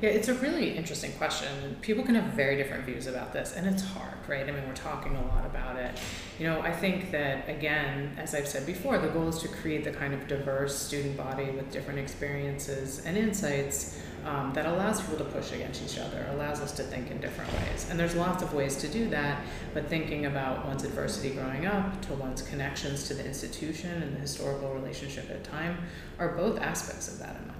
Yeah, 0.00 0.10
it's 0.10 0.28
a 0.28 0.34
really 0.34 0.76
interesting 0.76 1.12
question. 1.12 1.76
People 1.80 2.04
can 2.04 2.14
have 2.16 2.32
very 2.34 2.56
different 2.56 2.84
views 2.84 3.06
about 3.06 3.32
this, 3.32 3.54
and 3.56 3.66
it's 3.66 3.82
hard, 3.82 4.18
right? 4.28 4.46
I 4.46 4.50
mean, 4.50 4.66
we're 4.66 4.74
talking 4.74 5.14
a 5.14 5.26
lot 5.26 5.46
about 5.46 5.76
it. 5.76 5.98
You 6.38 6.46
know, 6.46 6.60
I 6.60 6.72
think 6.72 7.10
that, 7.12 7.48
again, 7.48 8.14
as 8.18 8.34
I've 8.34 8.48
said 8.48 8.66
before, 8.66 8.98
the 8.98 9.08
goal 9.08 9.28
is 9.28 9.38
to 9.38 9.48
create 9.48 9.84
the 9.84 9.92
kind 9.92 10.12
of 10.12 10.26
diverse 10.26 10.76
student 10.76 11.16
body 11.16 11.50
with 11.50 11.70
different 11.70 12.00
experiences 12.00 13.04
and 13.06 13.16
insights 13.16 14.02
um, 14.24 14.52
that 14.54 14.66
allows 14.66 15.00
people 15.00 15.18
to 15.18 15.24
push 15.24 15.52
against 15.52 15.82
each 15.84 15.98
other, 15.98 16.26
allows 16.30 16.60
us 16.60 16.72
to 16.72 16.82
think 16.82 17.10
in 17.10 17.20
different 17.20 17.52
ways. 17.52 17.88
And 17.90 17.98
there's 17.98 18.14
lots 18.14 18.42
of 18.42 18.52
ways 18.52 18.76
to 18.76 18.88
do 18.88 19.08
that, 19.10 19.42
but 19.74 19.86
thinking 19.88 20.26
about 20.26 20.66
one's 20.66 20.84
adversity 20.84 21.30
growing 21.30 21.66
up 21.66 22.00
to 22.06 22.14
one's 22.14 22.42
connections 22.42 23.06
to 23.08 23.14
the 23.14 23.24
institution 23.24 24.02
and 24.02 24.16
the 24.16 24.20
historical 24.20 24.72
relationship 24.72 25.30
at 25.30 25.44
time 25.44 25.78
are 26.18 26.36
both 26.36 26.58
aspects 26.58 27.08
of 27.08 27.18
that 27.18 27.36
in 27.40 27.48
my 27.48 27.54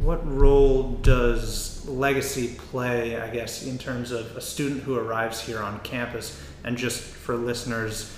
what 0.00 0.26
role 0.26 0.92
does 1.02 1.86
legacy 1.86 2.54
play, 2.56 3.20
I 3.20 3.28
guess, 3.28 3.66
in 3.66 3.78
terms 3.78 4.10
of 4.10 4.36
a 4.36 4.40
student 4.40 4.82
who 4.82 4.96
arrives 4.96 5.40
here 5.40 5.60
on 5.60 5.80
campus? 5.80 6.40
And 6.64 6.76
just 6.76 7.00
for 7.00 7.36
listeners, 7.36 8.16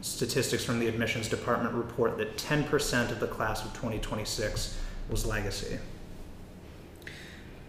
statistics 0.00 0.64
from 0.64 0.78
the 0.78 0.86
admissions 0.86 1.28
department 1.28 1.74
report 1.74 2.16
that 2.18 2.36
10% 2.36 3.10
of 3.10 3.20
the 3.20 3.26
class 3.26 3.64
of 3.64 3.72
2026 3.74 4.78
was 5.10 5.26
legacy. 5.26 5.78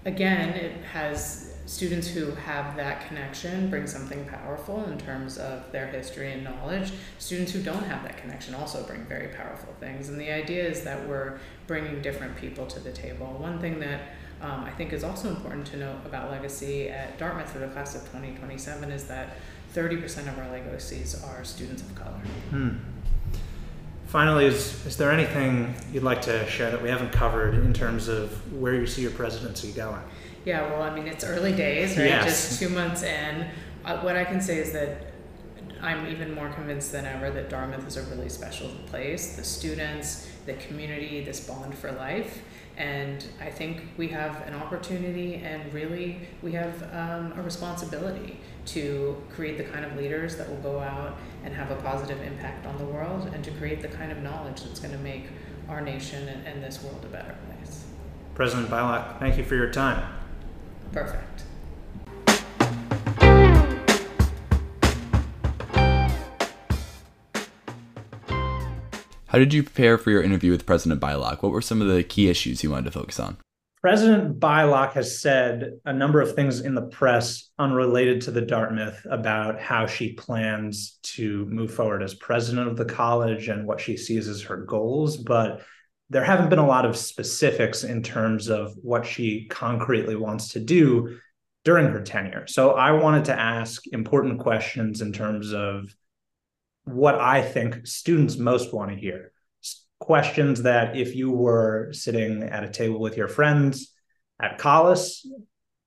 Again, 0.05 0.49
it 0.49 0.83
has 0.85 1.46
students 1.67 2.07
who 2.07 2.31
have 2.31 2.77
that 2.77 3.05
connection 3.07 3.69
bring 3.69 3.85
something 3.85 4.25
powerful 4.25 4.85
in 4.85 4.97
terms 4.97 5.37
of 5.37 5.69
their 5.73 5.87
history 5.87 6.31
and 6.31 6.43
knowledge. 6.43 6.93
Students 7.19 7.51
who 7.51 7.61
don't 7.61 7.83
have 7.83 8.03
that 8.03 8.17
connection 8.17 8.55
also 8.55 8.83
bring 8.83 9.03
very 9.03 9.27
powerful 9.27 9.75
things. 9.81 10.07
And 10.07 10.19
the 10.19 10.31
idea 10.31 10.63
is 10.63 10.83
that 10.85 11.07
we're 11.07 11.39
bringing 11.67 12.01
different 12.01 12.37
people 12.37 12.65
to 12.67 12.79
the 12.79 12.91
table. 12.91 13.27
One 13.37 13.59
thing 13.59 13.81
that 13.81 14.01
um, 14.41 14.63
I 14.63 14.71
think 14.71 14.93
is 14.93 15.03
also 15.03 15.29
important 15.29 15.67
to 15.67 15.77
note 15.77 15.97
about 16.05 16.31
legacy 16.31 16.87
at 16.87 17.17
Dartmouth 17.17 17.51
for 17.51 17.59
the 17.59 17.67
class 17.67 17.95
of 17.95 18.01
2027 18.01 18.89
is 18.89 19.03
that 19.05 19.35
30% 19.75 20.29
of 20.29 20.39
our 20.39 20.49
legacies 20.49 21.21
are 21.23 21.43
students 21.43 21.81
of 21.81 21.93
color. 21.95 22.21
Hmm. 22.49 22.69
Finally, 24.05 24.45
is, 24.45 24.85
is 24.85 24.95
there 24.95 25.11
anything 25.11 25.75
you'd 25.91 26.03
like 26.03 26.21
to 26.21 26.47
share 26.47 26.71
that 26.71 26.81
we 26.81 26.87
haven't 26.87 27.11
covered 27.11 27.55
in 27.55 27.73
terms 27.73 28.07
of 28.07 28.53
where 28.53 28.73
you 28.73 28.87
see 28.87 29.01
your 29.01 29.11
presidency 29.11 29.73
going? 29.73 29.99
Yeah, 30.47 30.71
well, 30.71 30.81
I 30.81 30.95
mean, 30.95 31.07
it's 31.07 31.25
early 31.25 31.51
days, 31.51 31.97
right? 31.97 32.05
Yes. 32.05 32.23
Just 32.23 32.59
two 32.61 32.69
months 32.69 33.03
in. 33.03 33.47
Uh, 33.83 33.97
what 33.97 34.15
I 34.15 34.23
can 34.23 34.39
say 34.39 34.59
is 34.59 34.71
that 34.71 35.07
I'm 35.81 36.07
even 36.07 36.33
more 36.33 36.47
convinced 36.47 36.93
than 36.93 37.03
ever 37.03 37.29
that 37.31 37.49
Dartmouth 37.49 37.85
is 37.85 37.97
a 37.97 38.03
really 38.03 38.29
special 38.29 38.69
place. 38.85 39.35
The 39.35 39.43
students, 39.43 40.31
the 40.45 40.53
community, 40.53 41.21
this 41.21 41.41
bond 41.41 41.77
for 41.77 41.91
life. 41.91 42.39
And 42.77 43.25
I 43.41 43.49
think 43.49 43.81
we 43.97 44.07
have 44.07 44.47
an 44.47 44.53
opportunity 44.53 45.35
and 45.35 45.73
really 45.73 46.29
we 46.41 46.53
have 46.53 46.81
um, 46.93 47.37
a 47.37 47.41
responsibility 47.41 48.39
to 48.67 49.21
create 49.29 49.57
the 49.57 49.65
kind 49.65 49.83
of 49.83 49.97
leaders 49.97 50.37
that 50.37 50.47
will 50.49 50.61
go 50.61 50.79
out 50.79 51.17
and 51.43 51.53
have 51.53 51.71
a 51.71 51.75
positive 51.81 52.21
impact 52.21 52.65
on 52.65 52.77
the 52.77 52.85
world 52.85 53.29
and 53.33 53.43
to 53.43 53.51
create 53.51 53.81
the 53.81 53.89
kind 53.89 54.13
of 54.13 54.19
knowledge 54.19 54.63
that's 54.63 54.79
going 54.79 54.93
to 54.93 55.03
make 55.03 55.25
our 55.67 55.81
nation 55.81 56.25
and, 56.29 56.47
and 56.47 56.63
this 56.63 56.81
world 56.81 57.03
a 57.03 57.07
better 57.09 57.35
place. 57.47 57.83
President 58.33 58.69
Beilock, 58.69 59.19
thank 59.19 59.37
you 59.37 59.43
for 59.43 59.55
your 59.55 59.71
time. 59.71 60.16
Perfect. 60.91 61.43
How 69.27 69.39
did 69.39 69.53
you 69.53 69.61
prepare 69.61 69.97
for 69.97 70.09
your 70.09 70.23
interview 70.23 70.51
with 70.51 70.65
President 70.65 71.01
Beilock? 71.01 71.43
What 71.43 71.51
were 71.51 71.61
some 71.61 71.81
of 71.81 71.87
the 71.87 72.03
key 72.03 72.29
issues 72.29 72.63
you 72.63 72.71
wanted 72.71 72.85
to 72.85 72.91
focus 72.91 73.19
on? 73.19 73.37
President 73.81 74.39
Beilock 74.39 74.93
has 74.93 75.21
said 75.21 75.73
a 75.85 75.93
number 75.93 76.19
of 76.19 76.33
things 76.33 76.61
in 76.61 76.73
the 76.73 76.87
press 76.87 77.51
unrelated 77.59 78.21
to 78.21 78.31
the 78.31 78.41
Dartmouth 78.41 79.05
about 79.09 79.59
how 79.59 79.85
she 79.85 80.13
plans 80.13 80.97
to 81.03 81.45
move 81.45 81.71
forward 81.71 82.01
as 82.01 82.15
president 82.15 82.67
of 82.67 82.77
the 82.77 82.85
college 82.85 83.47
and 83.49 83.67
what 83.67 83.79
she 83.79 83.95
sees 83.95 84.27
as 84.27 84.41
her 84.41 84.57
goals. 84.57 85.17
But 85.17 85.61
there 86.09 86.23
haven't 86.23 86.49
been 86.49 86.59
a 86.59 86.67
lot 86.67 86.85
of 86.85 86.95
specifics 86.95 87.83
in 87.83 88.01
terms 88.01 88.47
of 88.47 88.73
what 88.81 89.05
she 89.05 89.45
concretely 89.49 90.15
wants 90.15 90.53
to 90.53 90.59
do 90.59 91.19
during 91.65 91.87
her 91.87 92.01
tenure. 92.01 92.47
So 92.47 92.71
I 92.71 92.91
wanted 92.91 93.25
to 93.25 93.37
ask 93.37 93.85
important 93.87 94.39
questions 94.39 95.01
in 95.01 95.11
terms 95.11 95.53
of 95.53 95.93
what 96.85 97.15
I 97.15 97.41
think 97.41 97.85
students 97.85 98.37
most 98.37 98.73
want 98.73 98.91
to 98.91 98.97
hear 98.97 99.33
questions 99.99 100.63
that 100.63 100.95
if 100.95 101.15
you 101.15 101.31
were 101.31 101.89
sitting 101.91 102.43
at 102.43 102.63
a 102.63 102.69
table 102.69 102.99
with 102.99 103.17
your 103.17 103.27
friends 103.27 103.93
at 104.39 104.57
Collis, 104.57 105.27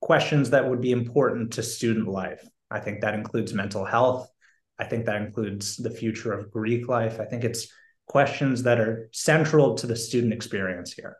questions 0.00 0.50
that 0.50 0.68
would 0.68 0.80
be 0.80 0.92
important 0.92 1.52
to 1.52 1.62
student 1.62 2.08
life. 2.08 2.44
I 2.70 2.80
think 2.80 3.00
that 3.00 3.14
includes 3.14 3.54
mental 3.54 3.84
health. 3.84 4.28
I 4.78 4.84
think 4.84 5.06
that 5.06 5.22
includes 5.22 5.76
the 5.76 5.90
future 5.90 6.32
of 6.32 6.50
Greek 6.50 6.88
life. 6.88 7.20
I 7.20 7.24
think 7.24 7.44
it's 7.44 7.68
questions 8.10 8.64
that 8.64 8.80
are 8.80 9.08
central 9.12 9.76
to 9.76 9.86
the 9.86 9.94
student 9.94 10.32
experience 10.32 10.92
here. 10.92 11.16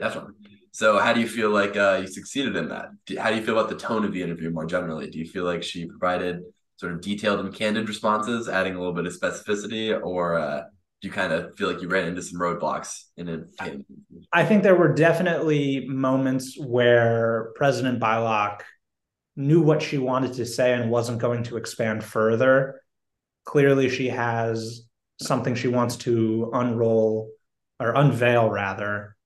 Definitely. 0.00 0.32
So, 0.72 0.98
how 0.98 1.12
do 1.12 1.20
you 1.20 1.28
feel 1.28 1.50
like 1.50 1.76
uh, 1.76 1.98
you 2.00 2.08
succeeded 2.08 2.56
in 2.56 2.68
that? 2.70 2.86
How 3.20 3.30
do 3.30 3.36
you 3.36 3.42
feel 3.44 3.56
about 3.56 3.68
the 3.68 3.76
tone 3.76 4.04
of 4.04 4.12
the 4.12 4.20
interview 4.20 4.50
more 4.50 4.66
generally? 4.66 5.08
Do 5.08 5.20
you 5.20 5.26
feel 5.26 5.44
like 5.44 5.62
she 5.62 5.86
provided 5.86 6.42
sort 6.76 6.92
of 6.92 7.02
detailed 7.02 7.38
and 7.38 7.54
candid 7.54 7.88
responses, 7.88 8.48
adding 8.48 8.74
a 8.74 8.78
little 8.78 8.94
bit 8.94 9.06
of 9.06 9.16
specificity, 9.16 9.96
or 9.96 10.36
uh, 10.40 10.62
do 11.00 11.08
you 11.08 11.12
kind 11.12 11.32
of 11.32 11.56
feel 11.56 11.70
like 11.70 11.80
you 11.80 11.88
ran 11.88 12.08
into 12.08 12.22
some 12.22 12.40
roadblocks 12.40 13.04
in 13.16 13.28
it? 13.28 13.44
I 14.32 14.44
think 14.44 14.64
there 14.64 14.74
were 14.74 14.92
definitely 14.92 15.86
moments 15.86 16.58
where 16.58 17.52
President 17.54 18.00
Beilock 18.00 18.62
knew 19.36 19.62
what 19.62 19.80
she 19.80 19.98
wanted 19.98 20.32
to 20.32 20.46
say 20.46 20.72
and 20.72 20.90
wasn't 20.90 21.20
going 21.20 21.44
to 21.44 21.58
expand 21.58 22.02
further. 22.02 22.80
Clearly, 23.44 23.88
she 23.88 24.08
has 24.08 24.88
something 25.22 25.54
she 25.54 25.68
wants 25.68 25.96
to 25.96 26.50
unroll 26.52 27.30
or 27.80 27.94
unveil 27.94 28.50
rather 28.50 29.16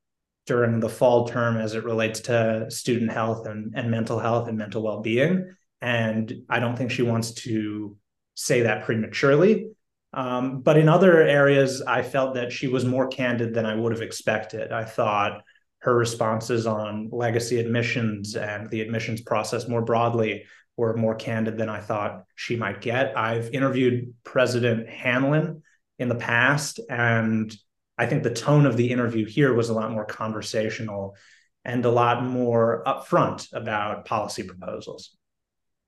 during 0.47 0.81
the 0.81 0.88
fall 0.88 1.26
term 1.26 1.57
as 1.57 1.75
it 1.75 1.85
relates 1.85 2.21
to 2.21 2.71
student 2.71 3.12
health 3.12 3.47
and, 3.47 3.75
and 3.76 3.91
mental 3.91 4.19
health 4.19 4.49
and 4.49 4.57
mental 4.57 4.83
well-being. 4.83 5.55
And 5.81 6.33
I 6.49 6.61
don't 6.61 6.76
think 6.76 6.91
she 6.91 7.03
wants 7.03 7.33
to 7.33 7.97
say 8.35 8.62
that 8.62 8.85
prematurely. 8.85 9.71
Um, 10.12 10.62
but 10.62 10.79
in 10.79 10.88
other 10.88 11.21
areas, 11.21 11.83
I 11.83 12.03
felt 12.03 12.35
that 12.35 12.53
she 12.53 12.69
was 12.69 12.85
more 12.85 13.09
candid 13.09 13.53
than 13.55 13.67
I 13.67 13.75
would 13.75 13.93
have 13.93 14.03
expected. 14.03 14.73
I 14.73 14.85
thought 14.85 15.43
her 15.81 15.95
responses 15.95 16.67
on 16.67 17.11
legacy 17.12 17.59
admissions 17.59 18.35
and 18.35 18.71
the 18.71 18.81
admissions 18.81 19.21
process 19.21 19.69
more 19.69 19.83
broadly 19.83 20.45
were 20.76 20.97
more 20.97 21.15
candid 21.15 21.59
than 21.59 21.69
I 21.69 21.81
thought 21.81 22.25
she 22.35 22.57
might 22.57 22.81
get. 22.81 23.17
I've 23.17 23.50
interviewed 23.50 24.15
President 24.25 24.88
Hanlon 24.88 25.62
in 25.99 26.09
the 26.09 26.15
past, 26.15 26.81
and 26.91 27.55
I 27.99 28.07
think 28.07 28.23
the 28.23 28.35
tone 28.35 28.67
of 28.67 28.76
the 28.76 28.91
interview 28.91 29.25
here 29.26 29.55
was 29.55 29.71
a 29.71 29.75
lot 29.75 29.91
more 29.91 30.05
conversational 30.05 31.17
and 31.65 31.85
a 31.85 31.91
lot 31.91 32.23
more 32.23 32.83
upfront 32.87 33.53
about 33.53 34.05
policy 34.05 34.43
proposals. 34.43 35.17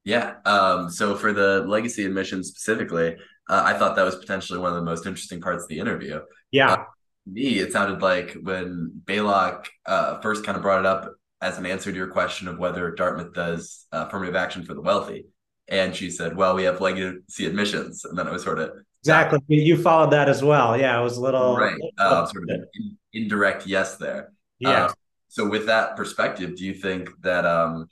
Yeah. 0.05 0.37
Um, 0.47 0.91
so 0.91 1.15
for 1.15 1.33
the 1.33 1.65
legacy 1.67 2.07
admissions 2.07 2.49
specifically, 2.49 3.17
uh, 3.51 3.63
I 3.65 3.75
thought 3.75 3.95
that 3.97 4.05
was 4.05 4.17
potentially 4.17 4.59
one 4.59 4.71
of 4.71 4.77
the 4.77 4.85
most 4.85 5.07
interesting 5.07 5.41
parts 5.41 5.65
of 5.65 5.69
the 5.69 5.79
interview. 5.79 6.21
Yeah. 6.51 6.73
Uh, 6.73 6.85
me, 7.27 7.59
it 7.59 7.73
sounded 7.73 8.01
like 8.01 8.37
when 8.43 9.03
Beilock 9.05 9.67
uh, 9.85 10.19
first 10.21 10.45
kind 10.45 10.57
of 10.57 10.63
brought 10.63 10.81
it 10.81 10.87
up 10.87 11.13
as 11.43 11.59
an 11.59 11.67
answer 11.67 11.91
to 11.91 11.97
your 11.97 12.09
question 12.09 12.49
of 12.49 12.59
whether 12.59 12.91
Dartmouth 12.93 13.35
does 13.35 13.87
uh, 13.93 14.07
affirmative 14.09 14.35
action 14.35 14.65
for 14.65 14.73
the 14.73 14.81
wealthy. 14.81 15.27
And 15.69 15.95
she 15.95 16.11
said, 16.11 16.35
well, 16.35 16.55
we 16.55 16.65
have 16.65 16.81
legacy 16.81 17.45
admissions. 17.45 18.07
And 18.07 18.19
then 18.19 18.27
it 18.27 18.33
was 18.33 18.43
sort 18.43 18.59
of. 18.59 18.71
Exactly. 19.03 19.41
You 19.49 19.81
followed 19.81 20.11
that 20.11 20.29
as 20.29 20.43
well. 20.43 20.77
Yeah. 20.77 20.99
It 21.01 21.03
was 21.03 21.17
a 21.17 21.21
little. 21.21 21.57
Right. 21.57 21.75
Uh, 21.99 22.27
sort 22.27 22.45
of 22.45 22.51
an 22.51 22.99
indirect 23.13 23.67
yes 23.67 23.97
there. 23.97 24.33
Yeah. 24.59 24.87
Uh, 24.87 24.93
so 25.29 25.49
with 25.49 25.67
that 25.67 25.97
perspective, 25.97 26.57
do 26.57 26.65
you 26.65 26.75
think 26.75 27.11
that 27.23 27.45
um, 27.45 27.87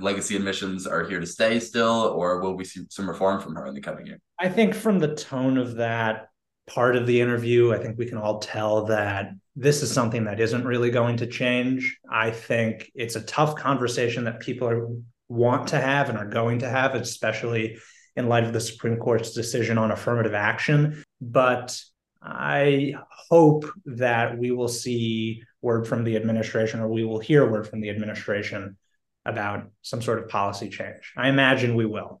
legacy 0.00 0.36
admissions 0.36 0.86
are 0.86 1.04
here 1.04 1.20
to 1.20 1.26
stay 1.26 1.60
still, 1.60 2.12
or 2.16 2.40
will 2.40 2.54
we 2.54 2.64
see 2.64 2.82
some 2.90 3.08
reform 3.08 3.40
from 3.40 3.54
her 3.54 3.66
in 3.66 3.74
the 3.74 3.80
coming 3.80 4.06
year? 4.06 4.18
I 4.38 4.48
think 4.48 4.74
from 4.74 4.98
the 4.98 5.14
tone 5.14 5.58
of 5.58 5.76
that 5.76 6.28
part 6.66 6.96
of 6.96 7.06
the 7.06 7.20
interview, 7.20 7.72
I 7.72 7.78
think 7.78 7.98
we 7.98 8.06
can 8.06 8.18
all 8.18 8.38
tell 8.38 8.84
that 8.86 9.32
this 9.56 9.82
is 9.82 9.92
something 9.92 10.24
that 10.24 10.40
isn't 10.40 10.64
really 10.64 10.90
going 10.90 11.16
to 11.18 11.26
change. 11.26 11.98
I 12.10 12.30
think 12.30 12.90
it's 12.94 13.16
a 13.16 13.22
tough 13.22 13.56
conversation 13.56 14.24
that 14.24 14.40
people 14.40 14.68
are 14.68 14.88
want 15.28 15.68
to 15.68 15.80
have 15.80 16.08
and 16.08 16.16
are 16.16 16.28
going 16.28 16.60
to 16.60 16.68
have, 16.68 16.94
especially 16.94 17.78
in 18.18 18.28
light 18.28 18.44
of 18.44 18.52
the 18.52 18.60
Supreme 18.60 18.96
Court's 18.96 19.32
decision 19.32 19.78
on 19.78 19.92
affirmative 19.92 20.34
action. 20.34 21.04
But 21.20 21.80
I 22.20 22.94
hope 23.30 23.64
that 23.86 24.36
we 24.36 24.50
will 24.50 24.68
see 24.68 25.42
word 25.62 25.86
from 25.86 26.02
the 26.02 26.16
administration 26.16 26.80
or 26.80 26.88
we 26.88 27.04
will 27.04 27.20
hear 27.20 27.48
word 27.48 27.68
from 27.68 27.80
the 27.80 27.90
administration 27.90 28.76
about 29.24 29.70
some 29.82 30.02
sort 30.02 30.18
of 30.18 30.28
policy 30.28 30.68
change. 30.68 31.12
I 31.16 31.28
imagine 31.28 31.76
we 31.76 31.86
will. 31.86 32.20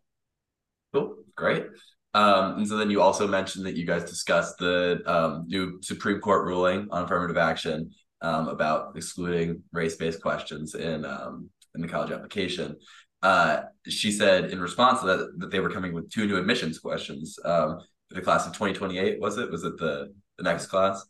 Cool, 0.94 1.16
great. 1.34 1.66
Um, 2.14 2.58
and 2.58 2.68
so 2.68 2.76
then 2.76 2.90
you 2.90 3.02
also 3.02 3.26
mentioned 3.26 3.66
that 3.66 3.76
you 3.76 3.84
guys 3.84 4.04
discussed 4.04 4.58
the 4.58 5.02
um, 5.04 5.46
new 5.48 5.80
Supreme 5.82 6.20
Court 6.20 6.46
ruling 6.46 6.86
on 6.92 7.04
affirmative 7.04 7.36
action 7.36 7.90
um, 8.22 8.48
about 8.48 8.96
excluding 8.96 9.62
race-based 9.72 10.22
questions 10.22 10.74
in 10.74 11.04
um, 11.04 11.50
in 11.74 11.82
the 11.82 11.88
college 11.88 12.10
application. 12.10 12.76
Uh, 13.22 13.62
she 13.86 14.12
said 14.12 14.50
in 14.50 14.60
response 14.60 15.00
to 15.00 15.06
that 15.06 15.38
that 15.38 15.50
they 15.50 15.60
were 15.60 15.70
coming 15.70 15.92
with 15.92 16.10
two 16.10 16.26
new 16.26 16.36
admissions 16.36 16.78
questions 16.78 17.38
um, 17.44 17.80
for 18.08 18.14
the 18.14 18.20
class 18.20 18.46
of 18.46 18.52
2028. 18.52 19.20
Was 19.20 19.38
it? 19.38 19.50
Was 19.50 19.64
it 19.64 19.76
the 19.78 20.12
the 20.36 20.44
next 20.44 20.66
class? 20.66 21.04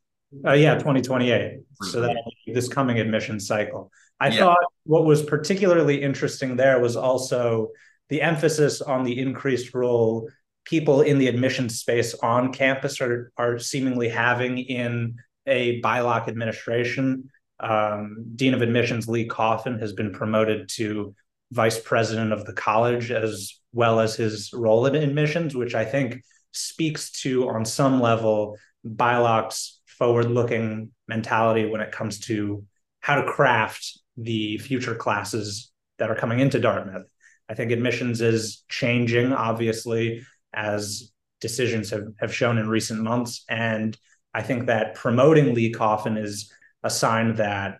Uh, 0.44 0.52
yeah, 0.52 0.74
2028. 0.74 1.60
So 1.82 2.00
that 2.02 2.16
this 2.46 2.68
coming 2.68 2.98
admission 2.98 3.40
cycle. 3.40 3.90
I 4.20 4.28
yeah. 4.28 4.38
thought 4.38 4.58
what 4.84 5.04
was 5.04 5.22
particularly 5.22 6.02
interesting 6.02 6.56
there 6.56 6.80
was 6.80 6.96
also 6.96 7.68
the 8.08 8.22
emphasis 8.22 8.80
on 8.80 9.04
the 9.04 9.18
increased 9.18 9.74
role 9.74 10.28
people 10.68 11.00
in 11.00 11.18
the 11.18 11.28
admissions 11.28 11.78
space 11.78 12.14
on 12.14 12.52
campus 12.52 13.00
are, 13.00 13.32
are 13.38 13.58
seemingly 13.58 14.08
having 14.08 14.58
in 14.58 15.16
a 15.46 15.80
Beilock 15.80 16.28
administration. 16.28 17.30
Um, 17.58 18.26
Dean 18.36 18.54
of 18.54 18.60
Admissions 18.60 19.08
Lee 19.08 19.26
Coffin 19.26 19.78
has 19.78 19.94
been 19.94 20.12
promoted 20.12 20.68
to 20.74 21.14
vice 21.50 21.78
president 21.78 22.32
of 22.32 22.44
the 22.44 22.52
college 22.52 23.10
as 23.10 23.58
well 23.72 24.00
as 24.00 24.16
his 24.16 24.50
role 24.52 24.86
in 24.86 24.94
admissions, 24.94 25.54
which 25.54 25.74
I 25.74 25.84
think 25.84 26.22
speaks 26.52 27.10
to, 27.22 27.48
on 27.48 27.64
some 27.64 28.00
level, 28.00 28.56
Beilock's 28.86 29.80
forward 29.86 30.30
looking 30.30 30.90
mentality 31.06 31.66
when 31.66 31.80
it 31.80 31.92
comes 31.92 32.20
to 32.20 32.64
how 33.00 33.20
to 33.20 33.30
craft 33.30 33.98
the 34.16 34.58
future 34.58 34.94
classes 34.94 35.70
that 35.98 36.10
are 36.10 36.14
coming 36.14 36.40
into 36.40 36.60
Dartmouth. 36.60 37.06
I 37.48 37.54
think 37.54 37.70
admissions 37.70 38.20
is 38.20 38.64
changing, 38.68 39.32
obviously, 39.32 40.22
as 40.52 41.10
decisions 41.40 41.90
have, 41.90 42.08
have 42.20 42.34
shown 42.34 42.58
in 42.58 42.68
recent 42.68 43.02
months. 43.02 43.44
And 43.48 43.96
I 44.34 44.42
think 44.42 44.66
that 44.66 44.94
promoting 44.94 45.54
Lee 45.54 45.70
Coffin 45.70 46.16
is 46.16 46.52
a 46.82 46.90
sign 46.90 47.36
that 47.36 47.78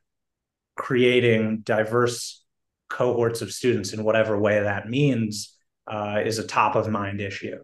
creating 0.76 1.58
diverse 1.58 2.42
cohorts 2.88 3.42
of 3.42 3.52
students 3.52 3.92
in 3.92 4.04
whatever 4.04 4.38
way 4.38 4.60
that 4.60 4.88
means 4.88 5.56
uh, 5.86 6.20
is 6.24 6.38
a 6.38 6.46
top 6.46 6.74
of 6.74 6.88
mind 6.88 7.20
issue. 7.20 7.58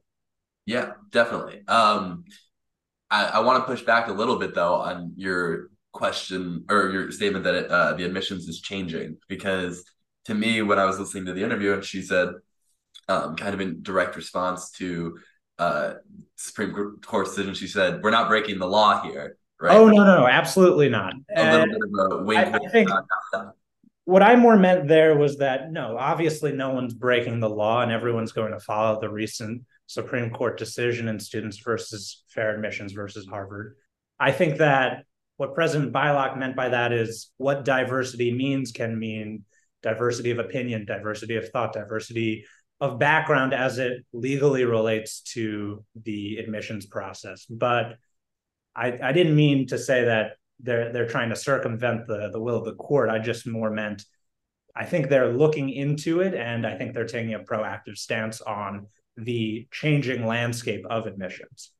Yeah, 0.67 0.93
definitely. 1.11 1.63
Um, 1.69 2.25
I, 3.11 3.25
I 3.27 3.39
want 3.41 3.63
to 3.63 3.67
push 3.67 3.83
back 3.83 4.09
a 4.09 4.13
little 4.13 4.39
bit 4.39 4.55
though 4.55 4.75
on 4.75 5.13
your 5.17 5.69
question 5.93 6.65
or 6.69 6.91
your 6.91 7.11
statement 7.13 7.45
that 7.45 7.55
it, 7.55 7.71
uh, 7.71 7.93
the 7.95 8.05
admissions 8.05 8.49
is 8.49 8.61
changing 8.61 9.17
because 9.29 9.85
to 10.25 10.35
me 10.35 10.61
when 10.63 10.79
I 10.79 10.85
was 10.85 10.99
listening 10.99 11.27
to 11.27 11.33
the 11.33 11.45
interview 11.45 11.73
and 11.73 11.85
she 11.85 12.03
said 12.03 12.31
um, 13.09 13.37
kind 13.37 13.55
of 13.55 13.61
in 13.61 13.83
direct 13.83 14.17
response 14.17 14.73
to 14.73 15.19
uh, 15.59 15.95
Supreme 16.35 16.99
Court 17.05 17.27
decision 17.27 17.55
she 17.55 17.69
said 17.69 18.03
we're 18.03 18.11
not 18.11 18.29
breaking 18.29 18.59
the 18.59 18.67
law 18.67 19.03
here 19.03 19.37
right 19.61 19.77
oh 19.77 19.89
no 19.89 20.05
no 20.05 20.27
absolutely 20.27 20.89
not 20.89 21.15
a 21.37 21.53
little 21.53 21.67
bit 21.67 21.79
of 21.97 22.21
a 22.21 22.25
wink 22.25 22.41
I, 22.41 22.59
I 22.59 22.69
think 22.71 22.91
what 24.05 24.23
I 24.23 24.37
more 24.37 24.57
meant 24.57 24.88
there 24.88 25.17
was 25.17 25.38
that 25.38 25.73
no 25.73 25.97
obviously 25.99 26.53
no 26.53 26.71
one's 26.71 26.95
breaking 26.95 27.40
the 27.40 27.49
law 27.49 27.83
and 27.83 27.90
everyone's 27.90 28.33
going 28.33 28.53
to 28.53 28.61
follow 28.61 29.01
the 29.01 29.09
recent 29.09 29.62
Supreme 29.87 30.31
Court 30.31 30.59
decision 30.59 31.09
in 31.09 31.19
students 31.19 31.59
versus 31.59 32.25
fair 32.29 32.55
admissions 32.55 32.93
versus 32.93 33.27
Harvard 33.27 33.77
I 34.19 34.33
think 34.33 34.59
that 34.59 35.05
what 35.37 35.55
President 35.55 35.93
Beilock 35.93 36.38
meant 36.38 36.57
by 36.57 36.69
that 36.69 36.93
is 36.93 37.31
what 37.37 37.64
diversity 37.64 38.33
means 38.33 38.73
can 38.73 38.99
mean 38.99 39.45
diversity 39.83 40.31
of 40.31 40.38
opinion, 40.38 40.85
diversity 40.87 41.37
of 41.37 41.51
thought, 41.51 41.73
diversity 41.73 42.45
of 42.81 42.99
background 42.99 43.53
as 43.53 43.79
it 43.79 44.05
legally 44.12 44.64
relates 44.64 45.21
to 45.21 45.85
the 46.05 46.37
admissions 46.37 46.87
process. 46.87 47.47
But 47.47 47.97
I, 48.75 48.99
I 49.03 49.12
didn't 49.12 49.37
mean 49.37 49.67
to 49.69 49.79
say 49.79 50.05
that 50.05 50.33
they're 50.61 50.93
they're 50.93 51.09
trying 51.09 51.31
to 51.31 51.37
circumvent 51.37 52.07
the 52.07 52.31
the 52.33 52.40
will 52.40 52.57
of 52.57 52.64
the 52.64 52.75
court. 52.75 53.11
I 53.11 53.19
just 53.19 53.47
more 53.47 53.71
meant 53.71 54.05
I 54.77 54.85
think 54.85 55.09
they're 55.09 55.33
looking 55.33 55.71
into 55.71 56.21
it 56.21 56.35
and 56.35 56.67
I 56.67 56.77
think 56.77 56.95
they're 56.95 57.07
taking 57.07 57.35
a 57.35 57.40
proactive 57.40 57.97
stance 57.97 58.40
on 58.40 58.87
the 59.17 59.69
changing 59.71 60.27
landscape 60.27 60.85
of 60.90 61.07
admissions. 61.07 61.71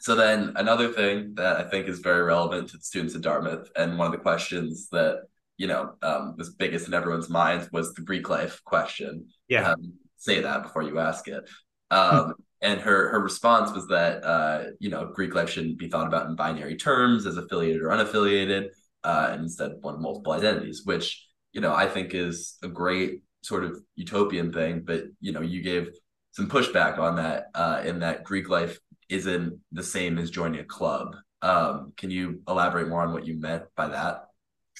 So 0.00 0.14
then 0.14 0.52
another 0.54 0.92
thing 0.92 1.34
that 1.34 1.56
I 1.56 1.68
think 1.68 1.88
is 1.88 1.98
very 1.98 2.22
relevant 2.22 2.68
to 2.68 2.76
the 2.76 2.84
students 2.84 3.16
at 3.16 3.22
Dartmouth, 3.22 3.68
and 3.74 3.98
one 3.98 4.06
of 4.06 4.12
the 4.12 4.18
questions 4.18 4.88
that 4.90 5.22
you 5.56 5.66
know 5.66 5.94
um, 6.02 6.36
was 6.38 6.50
biggest 6.50 6.86
in 6.86 6.94
everyone's 6.94 7.28
minds 7.28 7.68
was 7.72 7.92
the 7.94 8.02
Greek 8.02 8.28
life 8.28 8.62
question. 8.64 9.26
Yeah, 9.48 9.72
um, 9.72 9.94
say 10.16 10.40
that 10.40 10.62
before 10.62 10.84
you 10.84 11.00
ask 11.00 11.26
it. 11.26 11.48
Um, 11.90 12.34
and 12.60 12.80
her 12.80 13.10
her 13.10 13.20
response 13.20 13.72
was 13.72 13.86
that 13.88 14.24
uh, 14.24 14.64
you 14.80 14.90
know 14.90 15.10
Greek 15.14 15.34
life 15.34 15.50
shouldn't 15.50 15.78
be 15.78 15.88
thought 15.88 16.06
about 16.06 16.26
in 16.26 16.36
binary 16.36 16.76
terms 16.76 17.26
as 17.26 17.36
affiliated 17.36 17.82
or 17.82 17.88
unaffiliated, 17.88 18.68
uh, 19.04 19.28
and 19.30 19.42
instead 19.42 19.72
one 19.80 20.02
multiple 20.02 20.32
identities, 20.32 20.82
which 20.84 21.26
you 21.52 21.60
know 21.60 21.72
I 21.72 21.86
think 21.86 22.14
is 22.14 22.56
a 22.62 22.68
great 22.68 23.22
sort 23.42 23.64
of 23.64 23.78
utopian 23.94 24.52
thing. 24.52 24.82
But 24.84 25.04
you 25.20 25.32
know 25.32 25.40
you 25.40 25.62
gave 25.62 25.90
some 26.32 26.48
pushback 26.48 26.98
on 26.98 27.16
that 27.16 27.46
uh, 27.54 27.82
in 27.84 28.00
that 28.00 28.24
Greek 28.24 28.48
life 28.48 28.78
isn't 29.08 29.58
the 29.72 29.82
same 29.82 30.18
as 30.18 30.30
joining 30.30 30.60
a 30.60 30.64
club. 30.64 31.16
Um, 31.40 31.92
can 31.96 32.10
you 32.10 32.42
elaborate 32.48 32.88
more 32.88 33.02
on 33.02 33.12
what 33.12 33.26
you 33.26 33.38
meant 33.38 33.64
by 33.76 33.88
that? 33.88 34.24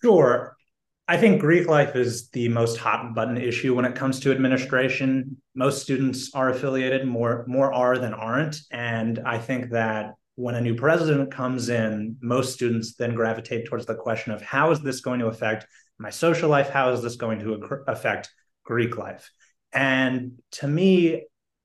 Sure. 0.03 0.58
I 1.11 1.17
think 1.17 1.41
Greek 1.41 1.67
life 1.67 1.97
is 1.97 2.29
the 2.29 2.51
most 2.51 2.77
hot 2.77 3.15
button 3.15 3.39
issue 3.39 3.75
when 3.75 3.87
it 3.87 3.95
comes 3.95 4.21
to 4.21 4.31
administration. 4.31 5.41
Most 5.55 5.81
students 5.81 6.35
are 6.35 6.51
affiliated, 6.51 7.07
more 7.07 7.47
more 7.49 7.73
are 7.73 7.97
than 7.97 8.13
aren't, 8.13 8.61
and 8.71 9.19
I 9.25 9.39
think 9.39 9.71
that 9.71 10.13
when 10.35 10.55
a 10.55 10.61
new 10.61 10.75
president 10.75 11.33
comes 11.33 11.71
in, 11.71 12.17
most 12.21 12.53
students 12.53 12.95
then 12.95 13.15
gravitate 13.15 13.67
towards 13.67 13.87
the 13.87 13.95
question 13.95 14.33
of 14.33 14.43
how 14.43 14.71
is 14.71 14.81
this 14.83 15.01
going 15.01 15.19
to 15.21 15.27
affect 15.27 15.67
my 15.99 16.11
social 16.11 16.49
life? 16.49 16.69
How 16.69 16.93
is 16.93 17.03
this 17.03 17.17
going 17.17 17.41
to 17.41 17.83
affect 17.89 18.31
Greek 18.65 18.97
life? 18.97 19.31
And 19.73 20.41
to 20.53 20.69
me, 20.69 21.25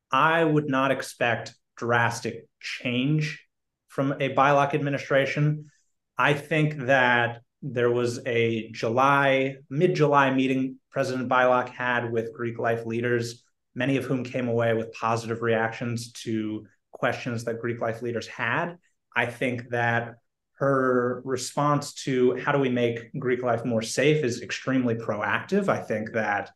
I 0.09 0.43
would 0.43 0.69
not 0.69 0.89
expect 0.89 1.53
drastic 1.75 2.47
change 2.59 3.45
from 3.89 4.13
a 4.13 4.33
Beilock 4.33 4.73
administration. 4.73 5.69
I 6.17 6.33
think 6.33 6.85
that 6.85 7.42
there 7.63 7.89
was 7.89 8.19
a 8.25 8.69
July, 8.71 9.55
mid 9.69 9.95
July 9.95 10.31
meeting 10.31 10.75
President 10.91 11.29
Beilock 11.29 11.69
had 11.69 12.11
with 12.11 12.33
Greek 12.33 12.59
life 12.59 12.85
leaders, 12.85 13.43
many 13.73 13.95
of 13.95 14.03
whom 14.03 14.25
came 14.25 14.49
away 14.49 14.73
with 14.73 14.91
positive 14.91 15.41
reactions 15.41 16.11
to 16.11 16.67
questions 16.91 17.45
that 17.45 17.61
Greek 17.61 17.79
life 17.79 18.01
leaders 18.01 18.27
had. 18.27 18.77
I 19.15 19.27
think 19.27 19.69
that 19.69 20.15
her 20.55 21.21
response 21.23 21.93
to 21.93 22.35
how 22.35 22.51
do 22.51 22.59
we 22.59 22.69
make 22.69 23.17
Greek 23.17 23.41
life 23.41 23.63
more 23.63 23.81
safe 23.81 24.23
is 24.23 24.41
extremely 24.41 24.95
proactive. 24.95 25.69
I 25.69 25.81
think 25.81 26.11
that 26.13 26.51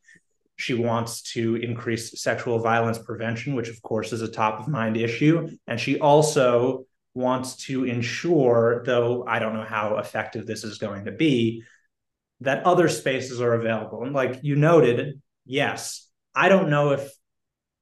she 0.58 0.74
wants 0.74 1.22
to 1.34 1.56
increase 1.56 2.22
sexual 2.22 2.60
violence 2.60 2.98
prevention, 2.98 3.56
which 3.56 3.70
of 3.70 3.82
course 3.82 4.12
is 4.12 4.22
a 4.22 4.28
top 4.28 4.60
of 4.60 4.67
mind 4.67 4.98
issue. 4.98 5.50
And 5.67 5.80
she 5.80 6.00
also 6.00 6.86
wants 7.17 7.56
to 7.65 7.84
ensure, 7.84 8.84
though 8.86 9.25
I 9.27 9.39
don't 9.39 9.56
know 9.56 9.65
how 9.65 9.97
effective 9.97 10.45
this 10.45 10.63
is 10.63 10.77
going 10.77 11.06
to 11.06 11.12
be, 11.12 11.63
that 12.41 12.63
other 12.63 12.88
spaces 12.88 13.41
are 13.41 13.53
available. 13.53 14.03
And 14.03 14.13
like 14.13 14.39
you 14.43 14.56
noted, 14.56 15.19
yes, 15.43 16.08
I 16.36 16.47
don't 16.47 16.69
know 16.69 16.91
if 16.91 17.10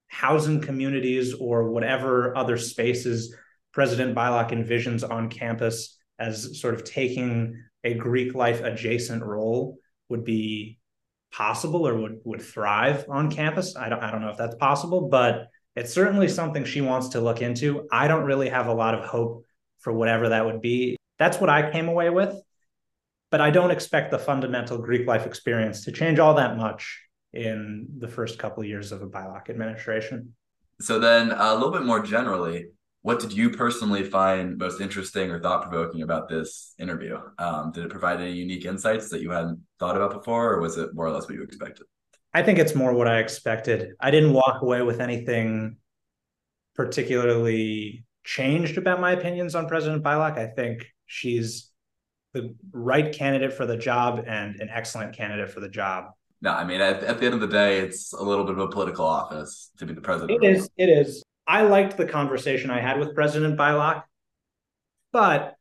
housing 0.08 0.62
communities 0.62 1.34
or 1.34 1.70
whatever 1.70 2.36
other 2.38 2.58
spaces 2.58 3.36
President 3.74 4.16
Beilock 4.16 4.52
envisions 4.52 5.08
on 5.08 5.30
campus 5.30 5.98
as 6.18 6.62
sort 6.62 6.74
of 6.74 6.86
taking 6.86 7.62
a 7.84 7.94
Greek 7.94 8.34
life 8.34 8.62
adjacent 8.62 9.22
role 9.22 9.78
would 10.08 10.24
be 10.24 10.80
possible 11.34 11.86
or 11.86 11.94
would 11.96 12.20
would 12.24 12.42
thrive 12.42 13.06
on 13.10 13.30
campus. 13.30 13.76
I 13.76 13.90
don't 13.90 14.02
I 14.02 14.12
don't 14.12 14.22
know 14.22 14.30
if 14.30 14.38
that's 14.38 14.56
possible, 14.56 15.10
but 15.10 15.50
it's 15.76 15.94
certainly 15.94 16.28
something 16.28 16.66
she 16.66 16.82
wants 16.82 17.10
to 17.10 17.22
look 17.22 17.42
into. 17.42 17.88
I 17.92 18.08
don't 18.08 18.26
really 18.26 18.50
have 18.50 18.68
a 18.68 18.74
lot 18.74 18.96
of 18.96 19.06
hope 19.06 19.46
for 19.80 19.92
whatever 19.94 20.30
that 20.30 20.46
would 20.46 20.62
be. 20.62 20.98
That's 21.20 21.40
what 21.40 21.50
I 21.50 21.72
came 21.72 21.88
away 21.88 22.10
with. 22.10 22.36
But 23.32 23.42
I 23.42 23.50
don't 23.50 23.72
expect 23.72 24.12
the 24.12 24.20
fundamental 24.20 24.78
Greek 24.78 25.08
life 25.08 25.26
experience 25.26 25.86
to 25.86 25.92
change 25.92 26.20
all 26.20 26.36
that 26.36 26.56
much 26.56 27.02
in 27.34 27.88
the 27.98 28.08
first 28.08 28.40
couple 28.40 28.64
of 28.64 28.70
years 28.70 28.92
of 28.92 29.02
a 29.02 29.08
Beilock 29.08 29.50
administration. 29.50 30.34
So 30.80 31.00
then 31.00 31.32
a 31.32 31.54
little 31.54 31.72
bit 31.72 31.84
more 31.84 32.02
generally, 32.02 32.68
what 33.02 33.20
did 33.20 33.34
you 33.34 33.50
personally 33.50 34.04
find 34.04 34.58
most 34.58 34.80
interesting 34.80 35.32
or 35.32 35.40
thought 35.40 35.70
provoking 35.70 36.02
about 36.02 36.30
this 36.30 36.74
interview? 36.80 37.20
Um, 37.38 37.72
did 37.72 37.86
it 37.86 37.92
provide 37.92 38.22
any 38.22 38.32
unique 38.32 38.66
insights 38.66 39.10
that 39.10 39.22
you 39.22 39.32
hadn't 39.32 39.60
thought 39.80 39.96
about 39.96 40.12
before, 40.12 40.54
or 40.54 40.62
was 40.62 40.78
it 40.78 40.94
more 40.94 41.06
or 41.06 41.12
less 41.12 41.28
what 41.28 41.36
you 41.36 41.44
expected? 41.44 41.86
I 42.36 42.44
think 42.44 42.60
it's 42.60 42.76
more 42.76 42.92
what 42.92 43.08
I 43.08 43.20
expected. 43.20 43.94
I 43.98 44.12
didn't 44.12 44.34
walk 44.34 44.62
away 44.62 44.82
with 44.82 45.00
anything 45.00 45.78
particularly 46.76 48.04
changed 48.26 48.78
about 48.78 49.00
my 49.00 49.14
opinions 49.14 49.56
on 49.56 49.70
President 49.70 50.04
Beilock. 50.04 50.38
I 50.38 50.48
think 50.48 50.86
she's 51.06 51.72
the 52.34 52.54
right 52.74 53.14
candidate 53.14 53.54
for 53.54 53.66
the 53.66 53.78
job 53.78 54.26
and 54.28 54.60
an 54.60 54.68
excellent 54.70 55.16
candidate 55.16 55.50
for 55.50 55.62
the 55.62 55.70
job. 55.70 56.08
No, 56.42 56.52
I 56.52 56.66
mean, 56.66 56.82
at, 56.82 57.04
at 57.04 57.22
the 57.22 57.26
end 57.26 57.36
of 57.36 57.40
the 57.40 57.48
day, 57.48 57.80
it's 57.80 58.12
a 58.12 58.22
little 58.22 58.44
bit 58.44 58.56
of 58.56 58.60
a 58.60 58.68
political 58.68 59.06
office 59.06 59.72
to 59.78 59.86
be 59.86 59.94
the 59.94 60.02
president. 60.02 60.44
It 60.44 60.58
is. 60.58 60.70
It 60.76 60.90
is. 60.90 61.24
I 61.48 61.62
liked 61.62 61.96
the 61.96 62.06
conversation 62.06 62.70
I 62.70 62.82
had 62.82 63.00
with 63.00 63.16
President 63.16 63.58
Beilock, 63.58 64.04
but 65.14 65.56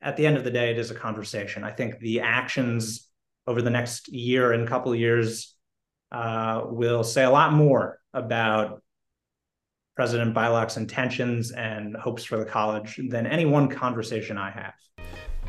at 0.00 0.16
the 0.16 0.26
end 0.26 0.38
of 0.38 0.44
the 0.44 0.50
day, 0.50 0.70
it 0.70 0.78
is 0.78 0.90
a 0.90 0.94
conversation. 0.94 1.62
I 1.62 1.72
think 1.72 1.98
the 1.98 2.20
actions 2.20 3.10
over 3.46 3.60
the 3.60 3.68
next 3.68 4.08
year 4.08 4.52
and 4.52 4.66
couple 4.66 4.94
of 4.94 4.98
years 4.98 5.55
uh, 6.12 6.62
will 6.66 7.04
say 7.04 7.24
a 7.24 7.30
lot 7.30 7.52
more 7.52 8.00
about 8.12 8.82
President 9.96 10.34
Beilock's 10.34 10.76
intentions 10.76 11.52
and 11.52 11.96
hopes 11.96 12.22
for 12.22 12.38
the 12.38 12.44
college 12.44 13.00
than 13.08 13.26
any 13.26 13.46
one 13.46 13.68
conversation 13.68 14.36
I 14.36 14.50
have. 14.50 14.74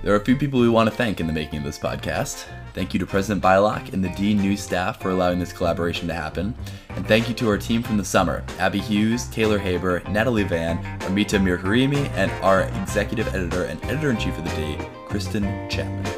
There 0.04 0.14
are 0.14 0.18
a 0.18 0.24
few 0.24 0.36
people 0.36 0.60
we 0.60 0.70
want 0.70 0.90
to 0.90 0.96
thank 0.96 1.20
in 1.20 1.26
the 1.26 1.34
making 1.34 1.60
of 1.60 1.66
this 1.66 1.80
podcast. 1.80 2.46
Thank 2.76 2.94
you 2.94 3.00
to 3.00 3.06
President 3.08 3.44
Beilock 3.44 3.94
and 3.94 4.04
the 4.04 4.10
Dean 4.10 4.38
News 4.38 4.62
staff 4.62 5.02
for 5.02 5.10
allowing 5.10 5.40
this 5.40 5.52
collaboration 5.52 6.08
to 6.08 6.14
happen. 6.14 6.54
And 6.90 7.06
thank 7.08 7.28
you 7.28 7.34
to 7.36 7.50
our 7.50 7.58
team 7.58 7.82
from 7.82 7.98
the 7.98 8.06
summer 8.06 8.44
Abby 8.60 8.80
Hughes, 8.80 9.28
Taylor 9.30 9.58
Haber, 9.58 10.02
Natalie 10.10 10.44
Van, 10.44 10.78
Amita 11.04 11.38
Mirkarimi, 11.38 12.10
and 12.12 12.32
our 12.44 12.64
executive 12.82 13.28
editor 13.34 13.64
and 13.64 13.84
editor 13.86 14.12
in 14.12 14.18
chief 14.18 14.38
of 14.38 14.44
the 14.44 14.52
day, 14.52 14.90
Kristen 15.08 15.68
Chapman. 15.68 16.17